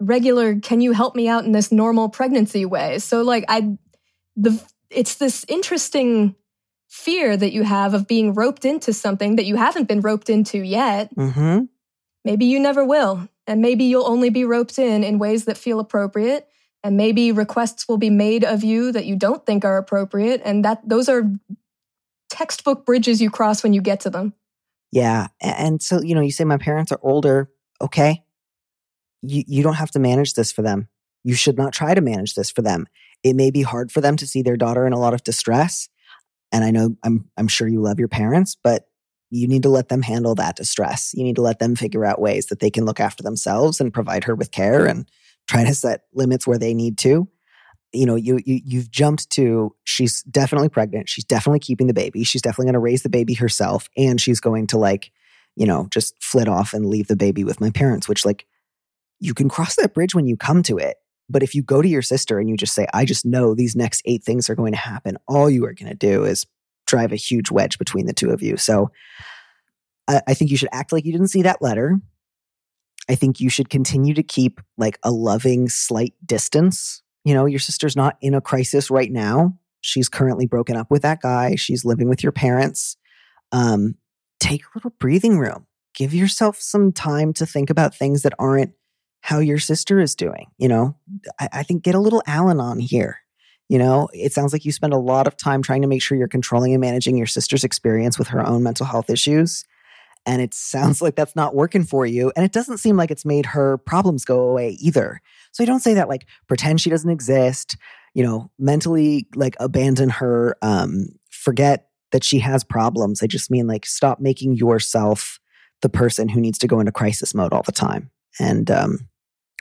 regular, 0.00 0.56
can 0.56 0.80
you 0.80 0.92
help 0.92 1.14
me 1.14 1.28
out 1.28 1.44
in 1.44 1.52
this 1.52 1.72
normal 1.72 2.08
pregnancy 2.08 2.64
way? 2.64 2.98
So 2.98 3.22
like 3.22 3.44
I 3.48 3.76
the 4.36 4.62
it's 4.90 5.16
this 5.16 5.44
interesting 5.48 6.34
fear 6.88 7.36
that 7.36 7.52
you 7.52 7.62
have 7.62 7.94
of 7.94 8.06
being 8.06 8.34
roped 8.34 8.64
into 8.64 8.92
something 8.92 9.36
that 9.36 9.46
you 9.46 9.56
haven't 9.56 9.88
been 9.88 10.00
roped 10.00 10.28
into 10.28 10.58
yet. 10.58 11.14
Mm-hmm. 11.16 11.64
Maybe 12.24 12.44
you 12.44 12.60
never 12.60 12.84
will. 12.84 13.28
And 13.46 13.60
maybe 13.60 13.84
you'll 13.84 14.06
only 14.06 14.30
be 14.30 14.44
roped 14.44 14.78
in 14.78 15.02
in 15.02 15.18
ways 15.18 15.46
that 15.46 15.56
feel 15.56 15.80
appropriate. 15.80 16.46
And 16.84 16.96
maybe 16.96 17.32
requests 17.32 17.88
will 17.88 17.96
be 17.96 18.10
made 18.10 18.44
of 18.44 18.62
you 18.62 18.92
that 18.92 19.06
you 19.06 19.16
don't 19.16 19.44
think 19.46 19.64
are 19.64 19.78
appropriate. 19.78 20.42
And 20.44 20.64
that 20.64 20.86
those 20.86 21.08
are 21.08 21.30
textbook 22.28 22.84
bridges 22.84 23.20
you 23.20 23.30
cross 23.30 23.62
when 23.62 23.72
you 23.72 23.80
get 23.80 24.00
to 24.00 24.10
them. 24.10 24.34
Yeah. 24.90 25.28
And 25.40 25.82
so, 25.82 26.02
you 26.02 26.14
know, 26.14 26.20
you 26.20 26.30
say 26.30 26.44
my 26.44 26.58
parents 26.58 26.92
are 26.92 27.00
older. 27.02 27.50
Okay. 27.80 28.22
You, 29.22 29.44
you 29.46 29.62
don't 29.62 29.74
have 29.74 29.90
to 29.92 29.98
manage 29.98 30.34
this 30.34 30.52
for 30.52 30.62
them. 30.62 30.88
You 31.24 31.34
should 31.34 31.56
not 31.56 31.72
try 31.72 31.94
to 31.94 32.00
manage 32.00 32.34
this 32.34 32.50
for 32.50 32.62
them. 32.62 32.86
It 33.22 33.34
may 33.34 33.50
be 33.50 33.62
hard 33.62 33.92
for 33.92 34.00
them 34.00 34.16
to 34.16 34.26
see 34.26 34.42
their 34.42 34.56
daughter 34.56 34.86
in 34.86 34.92
a 34.92 34.98
lot 34.98 35.14
of 35.14 35.22
distress. 35.22 35.88
And 36.50 36.64
I 36.64 36.70
know 36.70 36.96
I'm, 37.02 37.30
I'm 37.36 37.48
sure 37.48 37.68
you 37.68 37.80
love 37.80 37.98
your 37.98 38.08
parents, 38.08 38.56
but 38.62 38.88
you 39.30 39.48
need 39.48 39.62
to 39.62 39.70
let 39.70 39.88
them 39.88 40.02
handle 40.02 40.34
that 40.34 40.56
distress. 40.56 41.14
You 41.14 41.24
need 41.24 41.36
to 41.36 41.42
let 41.42 41.58
them 41.58 41.74
figure 41.74 42.04
out 42.04 42.20
ways 42.20 42.46
that 42.46 42.60
they 42.60 42.70
can 42.70 42.84
look 42.84 43.00
after 43.00 43.22
themselves 43.22 43.80
and 43.80 43.92
provide 43.92 44.24
her 44.24 44.34
with 44.34 44.50
care 44.50 44.84
and 44.86 45.08
try 45.48 45.64
to 45.64 45.74
set 45.74 46.02
limits 46.12 46.46
where 46.46 46.58
they 46.58 46.74
need 46.74 46.98
to. 46.98 47.28
You 47.94 48.06
know, 48.06 48.14
you, 48.14 48.40
you 48.44 48.60
you've 48.64 48.90
jumped 48.90 49.30
to 49.30 49.74
she's 49.84 50.22
definitely 50.24 50.68
pregnant. 50.68 51.08
She's 51.08 51.24
definitely 51.24 51.60
keeping 51.60 51.86
the 51.86 51.94
baby. 51.94 52.24
She's 52.24 52.42
definitely 52.42 52.66
going 52.66 52.74
to 52.74 52.78
raise 52.80 53.02
the 53.02 53.08
baby 53.08 53.34
herself, 53.34 53.88
and 53.96 54.20
she's 54.20 54.40
going 54.40 54.66
to 54.68 54.78
like, 54.78 55.10
you 55.56 55.66
know, 55.66 55.88
just 55.90 56.14
flit 56.22 56.48
off 56.48 56.74
and 56.74 56.86
leave 56.86 57.08
the 57.08 57.16
baby 57.16 57.44
with 57.44 57.60
my 57.60 57.70
parents. 57.70 58.08
Which 58.08 58.24
like, 58.24 58.46
you 59.22 59.34
can 59.34 59.48
cross 59.48 59.76
that 59.76 59.94
bridge 59.94 60.14
when 60.14 60.26
you 60.26 60.36
come 60.36 60.62
to 60.64 60.78
it. 60.78 60.96
But 61.30 61.44
if 61.44 61.54
you 61.54 61.62
go 61.62 61.80
to 61.80 61.88
your 61.88 62.02
sister 62.02 62.40
and 62.40 62.48
you 62.50 62.56
just 62.56 62.74
say, 62.74 62.86
"I 62.92 63.04
just 63.04 63.24
know 63.24 63.54
these 63.54 63.76
next 63.76 64.02
eight 64.04 64.24
things 64.24 64.50
are 64.50 64.56
going 64.56 64.72
to 64.72 64.78
happen," 64.78 65.16
all 65.28 65.48
you 65.48 65.64
are 65.64 65.72
going 65.72 65.88
to 65.88 65.94
do 65.94 66.24
is 66.24 66.44
drive 66.86 67.12
a 67.12 67.16
huge 67.16 67.50
wedge 67.50 67.78
between 67.78 68.06
the 68.06 68.12
two 68.12 68.30
of 68.30 68.42
you. 68.42 68.56
So, 68.56 68.90
I, 70.08 70.20
I 70.26 70.34
think 70.34 70.50
you 70.50 70.56
should 70.56 70.68
act 70.72 70.92
like 70.92 71.04
you 71.04 71.12
didn't 71.12 71.28
see 71.28 71.42
that 71.42 71.62
letter. 71.62 72.00
I 73.08 73.14
think 73.14 73.40
you 73.40 73.48
should 73.48 73.70
continue 73.70 74.12
to 74.14 74.22
keep 74.22 74.60
like 74.76 74.98
a 75.04 75.12
loving, 75.12 75.68
slight 75.68 76.14
distance. 76.26 77.02
You 77.24 77.34
know, 77.34 77.46
your 77.46 77.60
sister's 77.60 77.96
not 77.96 78.16
in 78.20 78.34
a 78.34 78.40
crisis 78.40 78.90
right 78.90 79.10
now. 79.10 79.56
She's 79.80 80.08
currently 80.08 80.46
broken 80.46 80.76
up 80.76 80.90
with 80.90 81.02
that 81.02 81.20
guy. 81.20 81.54
She's 81.54 81.84
living 81.84 82.08
with 82.08 82.22
your 82.22 82.32
parents. 82.32 82.96
Um, 83.52 83.94
take 84.40 84.62
a 84.62 84.70
little 84.74 84.94
breathing 84.98 85.38
room. 85.38 85.66
Give 85.94 86.12
yourself 86.12 86.60
some 86.60 86.92
time 86.92 87.32
to 87.34 87.46
think 87.46 87.70
about 87.70 87.94
things 87.94 88.22
that 88.22 88.34
aren't 88.38 88.72
how 89.22 89.38
your 89.38 89.58
sister 89.58 90.00
is 90.00 90.14
doing. 90.14 90.50
You 90.58 90.68
know, 90.68 90.96
I, 91.40 91.48
I 91.52 91.62
think 91.62 91.82
get 91.82 91.94
a 91.94 92.00
little 92.00 92.22
Al-Anon 92.26 92.78
here. 92.78 93.18
You 93.68 93.78
know, 93.78 94.08
it 94.12 94.34
sounds 94.34 94.52
like 94.52 94.66
you 94.66 94.72
spend 94.72 94.92
a 94.92 94.98
lot 94.98 95.26
of 95.26 95.36
time 95.36 95.62
trying 95.62 95.80
to 95.80 95.88
make 95.88 96.02
sure 96.02 96.18
you're 96.18 96.28
controlling 96.28 96.74
and 96.74 96.80
managing 96.80 97.16
your 97.16 97.26
sister's 97.26 97.64
experience 97.64 98.18
with 98.18 98.28
her 98.28 98.46
own 98.46 98.62
mental 98.62 98.84
health 98.84 99.08
issues 99.08 99.64
and 100.26 100.40
it 100.40 100.54
sounds 100.54 101.02
like 101.02 101.16
that's 101.16 101.36
not 101.36 101.54
working 101.54 101.84
for 101.84 102.06
you 102.06 102.32
and 102.36 102.44
it 102.44 102.52
doesn't 102.52 102.78
seem 102.78 102.96
like 102.96 103.10
it's 103.10 103.24
made 103.24 103.46
her 103.46 103.78
problems 103.78 104.24
go 104.24 104.40
away 104.40 104.70
either 104.80 105.20
so 105.52 105.62
i 105.62 105.66
don't 105.66 105.80
say 105.80 105.94
that 105.94 106.08
like 106.08 106.26
pretend 106.48 106.80
she 106.80 106.90
doesn't 106.90 107.10
exist 107.10 107.76
you 108.14 108.22
know 108.22 108.50
mentally 108.58 109.26
like 109.34 109.56
abandon 109.60 110.08
her 110.08 110.56
um 110.62 111.06
forget 111.30 111.88
that 112.10 112.24
she 112.24 112.38
has 112.38 112.64
problems 112.64 113.22
i 113.22 113.26
just 113.26 113.50
mean 113.50 113.66
like 113.66 113.86
stop 113.86 114.20
making 114.20 114.54
yourself 114.54 115.38
the 115.80 115.88
person 115.88 116.28
who 116.28 116.40
needs 116.40 116.58
to 116.58 116.68
go 116.68 116.78
into 116.78 116.92
crisis 116.92 117.34
mode 117.34 117.52
all 117.52 117.62
the 117.62 117.72
time 117.72 118.10
and 118.38 118.70
um 118.70 118.98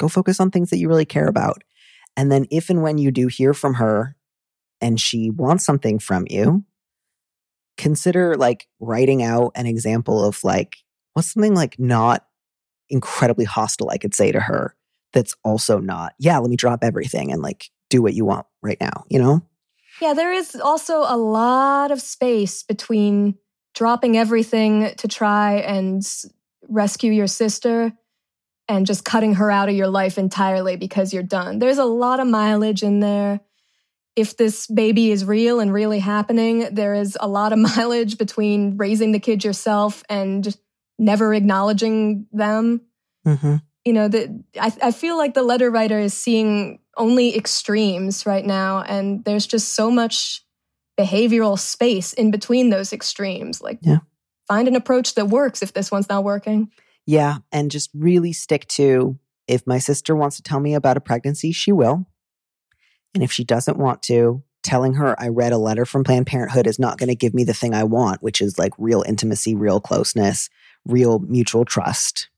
go 0.01 0.07
focus 0.07 0.39
on 0.39 0.51
things 0.51 0.69
that 0.69 0.77
you 0.77 0.87
really 0.87 1.05
care 1.05 1.27
about 1.27 1.63
and 2.17 2.31
then 2.31 2.45
if 2.51 2.69
and 2.69 2.81
when 2.81 2.97
you 2.97 3.11
do 3.11 3.27
hear 3.27 3.53
from 3.53 3.75
her 3.75 4.15
and 4.81 4.99
she 4.99 5.29
wants 5.29 5.63
something 5.63 5.99
from 5.99 6.25
you 6.29 6.63
consider 7.77 8.35
like 8.35 8.67
writing 8.79 9.23
out 9.23 9.51
an 9.55 9.65
example 9.65 10.23
of 10.23 10.43
like 10.43 10.77
what's 11.13 11.31
something 11.31 11.55
like 11.55 11.79
not 11.79 12.25
incredibly 12.89 13.45
hostile 13.45 13.89
I 13.89 13.97
could 13.97 14.13
say 14.13 14.31
to 14.31 14.39
her 14.39 14.75
that's 15.13 15.35
also 15.43 15.79
not, 15.79 16.13
yeah, 16.19 16.37
let 16.37 16.49
me 16.49 16.55
drop 16.55 16.83
everything 16.83 17.31
and 17.31 17.41
like 17.41 17.69
do 17.89 18.01
what 18.01 18.13
you 18.13 18.25
want 18.25 18.45
right 18.61 18.79
now, 18.79 19.05
you 19.09 19.19
know? 19.19 19.41
Yeah, 20.01 20.13
there 20.13 20.33
is 20.33 20.55
also 20.55 21.01
a 21.01 21.17
lot 21.17 21.91
of 21.91 22.01
space 22.01 22.63
between 22.63 23.35
dropping 23.73 24.17
everything 24.17 24.93
to 24.97 25.07
try 25.07 25.55
and 25.55 26.03
rescue 26.67 27.11
your 27.11 27.27
sister 27.27 27.93
and 28.71 28.85
just 28.85 29.03
cutting 29.05 29.35
her 29.35 29.51
out 29.51 29.69
of 29.69 29.75
your 29.75 29.87
life 29.87 30.17
entirely 30.17 30.75
because 30.77 31.13
you're 31.13 31.23
done. 31.23 31.59
There's 31.59 31.77
a 31.77 31.85
lot 31.85 32.19
of 32.19 32.27
mileage 32.27 32.83
in 32.83 32.99
there. 32.99 33.41
If 34.15 34.37
this 34.37 34.67
baby 34.67 35.11
is 35.11 35.23
real 35.25 35.59
and 35.59 35.71
really 35.73 35.99
happening, 35.99 36.67
there 36.73 36.93
is 36.93 37.17
a 37.19 37.27
lot 37.27 37.53
of 37.53 37.59
mileage 37.77 38.17
between 38.17 38.77
raising 38.77 39.11
the 39.11 39.19
kid 39.19 39.43
yourself 39.43 40.03
and 40.09 40.55
never 40.97 41.33
acknowledging 41.33 42.27
them 42.31 42.81
Mm-hmm. 43.27 43.57
you 43.85 43.93
know 43.93 44.07
that 44.07 44.29
I, 44.59 44.73
I 44.81 44.91
feel 44.91 45.15
like 45.15 45.35
the 45.35 45.43
letter 45.43 45.69
writer 45.69 45.99
is 45.99 46.13
seeing 46.15 46.79
only 46.97 47.35
extremes 47.37 48.25
right 48.25 48.43
now. 48.45 48.81
And 48.81 49.23
there's 49.25 49.45
just 49.45 49.73
so 49.75 49.91
much 49.91 50.43
behavioral 50.99 51.57
space 51.59 52.13
in 52.13 52.31
between 52.31 52.69
those 52.71 52.91
extremes. 52.93 53.61
Like, 53.61 53.77
Yeah. 53.81 53.99
find 54.47 54.67
an 54.67 54.75
approach 54.75 55.13
that 55.15 55.27
works 55.29 55.61
if 55.61 55.71
this 55.73 55.91
one's 55.91 56.09
not 56.09 56.23
working. 56.23 56.71
Yeah. 57.11 57.39
And 57.51 57.69
just 57.69 57.89
really 57.93 58.31
stick 58.31 58.65
to 58.69 59.19
if 59.45 59.67
my 59.67 59.79
sister 59.79 60.15
wants 60.15 60.37
to 60.37 60.43
tell 60.43 60.61
me 60.61 60.75
about 60.75 60.95
a 60.95 61.01
pregnancy, 61.01 61.51
she 61.51 61.73
will. 61.73 62.07
And 63.13 63.21
if 63.21 63.33
she 63.33 63.43
doesn't 63.43 63.77
want 63.77 64.01
to, 64.03 64.43
telling 64.63 64.93
her 64.93 65.21
I 65.21 65.27
read 65.27 65.51
a 65.51 65.57
letter 65.57 65.85
from 65.85 66.05
Planned 66.05 66.27
Parenthood 66.27 66.67
is 66.67 66.79
not 66.79 66.97
going 66.97 67.09
to 67.09 67.15
give 67.15 67.33
me 67.33 67.43
the 67.43 67.53
thing 67.53 67.73
I 67.73 67.83
want, 67.83 68.23
which 68.23 68.39
is 68.39 68.57
like 68.57 68.71
real 68.77 69.03
intimacy, 69.05 69.55
real 69.55 69.81
closeness, 69.81 70.49
real 70.85 71.19
mutual 71.19 71.65
trust. 71.65 72.29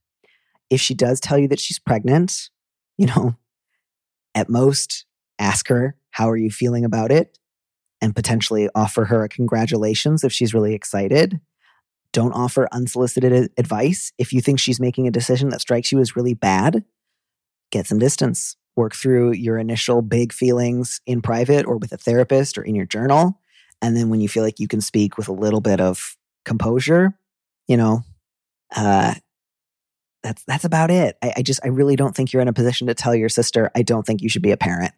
If 0.72 0.82
she 0.82 0.96
does 0.96 1.20
tell 1.20 1.38
you 1.38 1.48
that 1.50 1.60
she's 1.60 1.78
pregnant, 1.78 2.50
you 2.98 3.06
know, 3.06 3.36
at 4.34 4.50
most 4.50 5.06
ask 5.38 5.68
her, 5.68 5.98
How 6.10 6.32
are 6.32 6.38
you 6.38 6.50
feeling 6.50 6.84
about 6.84 7.12
it? 7.12 7.38
And 8.02 8.16
potentially 8.16 8.70
offer 8.74 9.06
her 9.06 9.24
a 9.24 9.30
congratulations 9.30 10.24
if 10.24 10.34
she's 10.34 10.56
really 10.56 10.74
excited. 10.74 11.40
Don't 12.14 12.32
offer 12.32 12.70
unsolicited 12.72 13.52
advice. 13.58 14.14
If 14.18 14.32
you 14.32 14.40
think 14.40 14.60
she's 14.60 14.80
making 14.80 15.08
a 15.08 15.12
decision 15.12 15.50
that 15.50 15.62
strikes 15.62 15.92
you 15.92 16.00
as 16.00 16.16
really 16.16 16.36
bad, 16.36 16.86
get 17.72 17.88
some 17.88 18.00
distance. 18.00 18.56
Work 18.76 18.96
through 18.96 19.34
your 19.34 19.58
initial 19.58 20.02
big 20.02 20.32
feelings 20.32 21.02
in 21.06 21.22
private 21.22 21.66
or 21.66 21.78
with 21.78 21.92
a 21.92 21.98
therapist 21.98 22.58
or 22.58 22.64
in 22.64 22.76
your 22.76 22.86
journal. 22.86 23.40
And 23.82 23.98
then 23.98 24.10
when 24.10 24.22
you 24.22 24.30
feel 24.30 24.44
like 24.44 24.60
you 24.60 24.68
can 24.68 24.80
speak 24.80 25.18
with 25.18 25.28
a 25.28 25.34
little 25.34 25.60
bit 25.60 25.82
of 25.82 26.16
composure, 26.46 27.18
you 27.68 27.78
know, 27.78 28.04
uh, 28.76 29.16
that's 30.24 30.44
that's 30.46 30.64
about 30.64 30.90
it. 30.90 31.18
I, 31.22 31.34
I 31.38 31.42
just 31.42 31.60
I 31.64 31.68
really 31.68 31.96
don't 31.96 32.16
think 32.16 32.32
you're 32.32 32.42
in 32.42 32.48
a 32.48 32.54
position 32.54 32.88
to 32.88 32.94
tell 32.94 33.14
your 33.14 33.30
sister 33.30 33.70
I 33.76 33.82
don't 33.82 34.06
think 34.06 34.22
you 34.22 34.30
should 34.30 34.42
be 34.42 34.52
a 34.52 34.58
parent. 34.58 34.94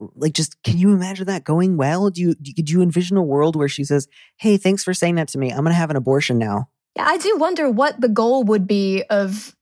Like, 0.00 0.32
just 0.32 0.62
can 0.62 0.76
you 0.76 0.92
imagine 0.92 1.26
that 1.26 1.44
going 1.44 1.76
well? 1.76 2.10
Do 2.10 2.20
you 2.20 2.34
do 2.34 2.50
you- 2.50 2.54
could 2.54 2.70
you 2.70 2.82
envision 2.82 3.16
a 3.16 3.22
world 3.22 3.56
where 3.56 3.68
she 3.68 3.84
says, 3.84 4.08
"Hey, 4.36 4.56
thanks 4.56 4.84
for 4.84 4.92
saying 4.92 5.14
that 5.16 5.28
to 5.28 5.38
me. 5.38 5.50
I'm 5.50 5.58
going 5.58 5.68
to 5.68 5.74
have 5.74 5.90
an 5.90 5.96
abortion 5.96 6.38
now." 6.38 6.68
Yeah, 6.96 7.06
I 7.06 7.16
do 7.16 7.36
wonder 7.36 7.70
what 7.70 8.00
the 8.00 8.08
goal 8.08 8.44
would 8.44 8.66
be 8.66 9.02
of, 9.10 9.56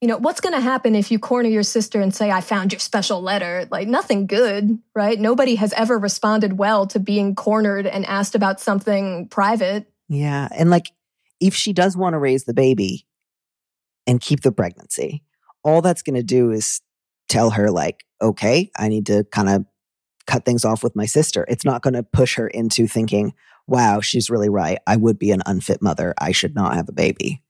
you 0.00 0.08
know, 0.08 0.18
what's 0.18 0.40
going 0.40 0.54
to 0.54 0.60
happen 0.60 0.94
if 0.94 1.10
you 1.10 1.18
corner 1.18 1.48
your 1.48 1.62
sister 1.62 2.00
and 2.00 2.14
say, 2.14 2.30
I 2.30 2.40
found 2.42 2.72
your 2.72 2.80
special 2.80 3.22
letter? 3.22 3.66
Like, 3.70 3.88
nothing 3.88 4.26
good, 4.26 4.78
right? 4.94 5.18
Nobody 5.18 5.54
has 5.54 5.72
ever 5.72 5.98
responded 5.98 6.58
well 6.58 6.86
to 6.88 7.00
being 7.00 7.34
cornered 7.34 7.86
and 7.86 8.04
asked 8.06 8.34
about 8.34 8.60
something 8.60 9.28
private. 9.28 9.90
Yeah, 10.08 10.48
and 10.52 10.68
like 10.70 10.90
if 11.40 11.54
she 11.54 11.72
does 11.72 11.96
want 11.96 12.14
to 12.14 12.18
raise 12.18 12.44
the 12.44 12.54
baby 12.54 13.06
and 14.06 14.20
keep 14.20 14.40
the 14.40 14.52
pregnancy, 14.52 15.22
all 15.64 15.80
that's 15.80 16.02
going 16.02 16.16
to 16.16 16.22
do 16.22 16.50
is 16.50 16.80
tell 17.30 17.50
her 17.50 17.70
like, 17.70 18.04
"Okay, 18.20 18.70
I 18.76 18.88
need 18.88 19.06
to 19.06 19.24
kind 19.32 19.48
of 19.48 19.64
cut 20.26 20.44
things 20.44 20.64
off 20.64 20.82
with 20.82 20.94
my 20.94 21.06
sister." 21.06 21.46
It's 21.48 21.64
not 21.64 21.82
going 21.82 21.94
to 21.94 22.02
push 22.02 22.36
her 22.36 22.48
into 22.48 22.86
thinking, 22.86 23.32
"Wow, 23.66 24.00
she's 24.00 24.28
really 24.28 24.50
right. 24.50 24.78
I 24.86 24.96
would 24.96 25.18
be 25.18 25.30
an 25.30 25.42
unfit 25.46 25.80
mother. 25.80 26.14
I 26.18 26.32
should 26.32 26.54
not 26.54 26.74
have 26.74 26.88
a 26.88 26.92
baby." 26.92 27.42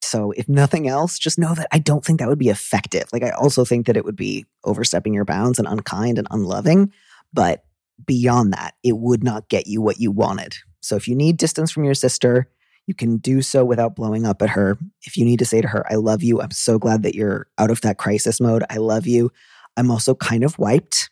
So, 0.00 0.30
if 0.32 0.48
nothing 0.48 0.88
else, 0.88 1.18
just 1.18 1.38
know 1.38 1.54
that 1.54 1.68
I 1.72 1.78
don't 1.78 2.04
think 2.04 2.20
that 2.20 2.28
would 2.28 2.38
be 2.38 2.48
effective. 2.48 3.04
Like 3.12 3.22
I 3.24 3.30
also 3.30 3.64
think 3.64 3.86
that 3.86 3.96
it 3.96 4.04
would 4.04 4.16
be 4.16 4.46
overstepping 4.64 5.12
your 5.12 5.24
bounds 5.24 5.58
and 5.58 5.68
unkind 5.68 6.18
and 6.18 6.28
unloving, 6.30 6.92
but 7.32 7.64
beyond 8.06 8.52
that, 8.52 8.74
it 8.84 8.96
would 8.96 9.24
not 9.24 9.48
get 9.48 9.66
you 9.66 9.82
what 9.82 10.00
you 10.00 10.10
wanted. 10.10 10.54
So 10.80 10.96
if 10.96 11.08
you 11.08 11.16
need 11.16 11.36
distance 11.36 11.70
from 11.70 11.84
your 11.84 11.94
sister, 11.94 12.48
you 12.88 12.94
can 12.94 13.18
do 13.18 13.42
so 13.42 13.66
without 13.66 13.94
blowing 13.94 14.24
up 14.24 14.40
at 14.40 14.48
her. 14.50 14.78
If 15.02 15.18
you 15.18 15.24
need 15.26 15.38
to 15.40 15.44
say 15.44 15.60
to 15.60 15.68
her, 15.68 15.84
I 15.92 15.96
love 15.96 16.22
you, 16.22 16.40
I'm 16.40 16.50
so 16.50 16.78
glad 16.78 17.02
that 17.02 17.14
you're 17.14 17.46
out 17.58 17.70
of 17.70 17.82
that 17.82 17.98
crisis 17.98 18.40
mode. 18.40 18.64
I 18.70 18.78
love 18.78 19.06
you. 19.06 19.30
I'm 19.76 19.90
also 19.90 20.14
kind 20.14 20.42
of 20.42 20.58
wiped. 20.58 21.10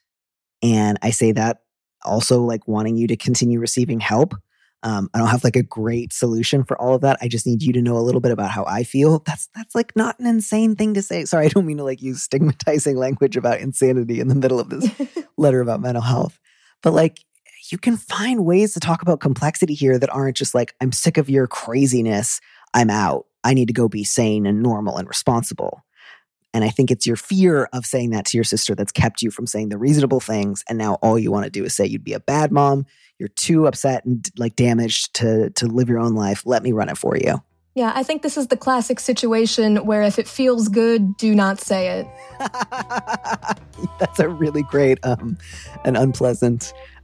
And 0.63 0.99
I 1.03 1.11
say 1.11 1.33
that 1.33 1.59
also 2.03 2.41
like 2.43 2.67
wanting 2.67 2.97
you 2.97 3.07
to 3.09 3.17
continue 3.17 3.61
receiving 3.61 4.01
help. 4.01 4.35
Um, 4.83 5.11
I 5.13 5.19
don't 5.19 5.29
have 5.29 5.45
like 5.45 5.57
a 5.57 5.63
great 5.63 6.15
solution 6.15 6.65
for 6.65 6.81
all 6.81 6.95
of 6.95 7.03
that. 7.03 7.19
I 7.21 7.29
just 7.29 7.47
need 7.47 7.63
you 7.63 7.73
to 7.75 7.83
know 7.83 7.99
a 7.99 8.01
little 8.01 8.21
bit 8.21 8.33
about 8.33 8.51
how 8.51 8.65
I 8.65 8.83
feel. 8.83 9.19
That's 9.27 9.49
that's 9.55 9.75
like 9.75 9.95
not 9.97 10.19
an 10.19 10.27
insane 10.27 10.77
thing 10.77 10.95
to 10.95 11.03
say. 11.03 11.25
Sorry, 11.25 11.47
I 11.47 11.49
don't 11.49 11.67
mean 11.67 11.79
to 11.79 11.85
like 11.85 12.01
use 12.01 12.23
stigmatizing 12.23 12.97
language 12.97 13.37
about 13.37 13.61
insanity 13.61 14.21
in 14.21 14.29
the 14.29 14.35
middle 14.35 14.61
of 14.61 14.71
this 14.71 14.89
letter 15.37 15.61
about 15.61 15.81
mental 15.81 16.03
health. 16.03 16.39
But 16.83 16.95
like 16.95 17.21
you 17.73 17.79
can 17.79 17.97
find 17.97 18.45
ways 18.45 18.75
to 18.75 18.81
talk 18.81 19.03
about 19.03 19.21
complexity 19.21 19.75
here 19.75 19.99
that 19.99 20.11
aren't 20.11 20.37
just 20.37 20.55
like, 20.55 20.75
I'm 20.81 20.93
sick 20.93 21.19
of 21.19 21.31
your 21.31 21.47
craziness. 21.47 22.41
I'm 22.75 22.91
out. 22.91 23.27
I 23.45 23.55
need 23.55 23.69
to 23.69 23.75
go 23.75 23.89
be 23.89 24.05
sane 24.05 24.47
and 24.47 24.63
normal 24.63 24.97
and 24.97 25.09
responsible. 25.09 25.83
And 26.53 26.65
I 26.65 26.71
think 26.71 26.91
it's 26.91 27.07
your 27.07 27.17
fear 27.17 27.69
of 27.73 27.85
saying 27.85 28.11
that 28.11 28.25
to 28.27 28.37
your 28.37 28.45
sister 28.45 28.75
that's 28.75 28.93
kept 28.93 29.21
you 29.21 29.31
from 29.31 29.47
saying 29.47 29.69
the 29.69 29.79
reasonable 29.79 30.21
things. 30.21 30.65
And 30.69 30.79
now 30.79 30.95
all 30.95 31.19
you 31.19 31.31
want 31.31 31.45
to 31.45 31.51
do 31.51 31.65
is 31.65 31.75
say 31.75 31.87
you'd 31.87 32.05
be 32.05 32.15
a 32.15 32.21
bad 32.21 32.51
mom. 32.51 32.87
You're 33.19 33.29
too 33.29 33.67
upset 33.67 34.05
and 34.05 34.29
like 34.37 34.57
damaged 34.57 35.15
to 35.15 35.51
to 35.51 35.67
live 35.67 35.89
your 35.89 35.99
own 35.99 36.15
life. 36.15 36.45
Let 36.47 36.63
me 36.63 36.73
run 36.73 36.89
it 36.89 36.99
for 36.99 37.17
you. 37.17 37.43
Yeah, 37.75 37.93
I 37.95 38.05
think 38.05 38.23
this 38.23 38.39
is 38.39 38.47
the 38.47 38.57
classic 38.57 39.01
situation 39.01 39.85
where 39.85 40.03
if 40.03 40.19
it 40.19 40.27
feels 40.27 40.69
good, 40.69 41.19
do 41.19 41.35
not 41.35 41.61
say 41.61 41.89
it. 41.89 42.07
That's 43.99 44.19
a 44.19 44.31
really 44.31 44.63
great 44.63 44.99
um, 45.05 45.37
and 45.85 45.95
unpleasant 45.95 46.73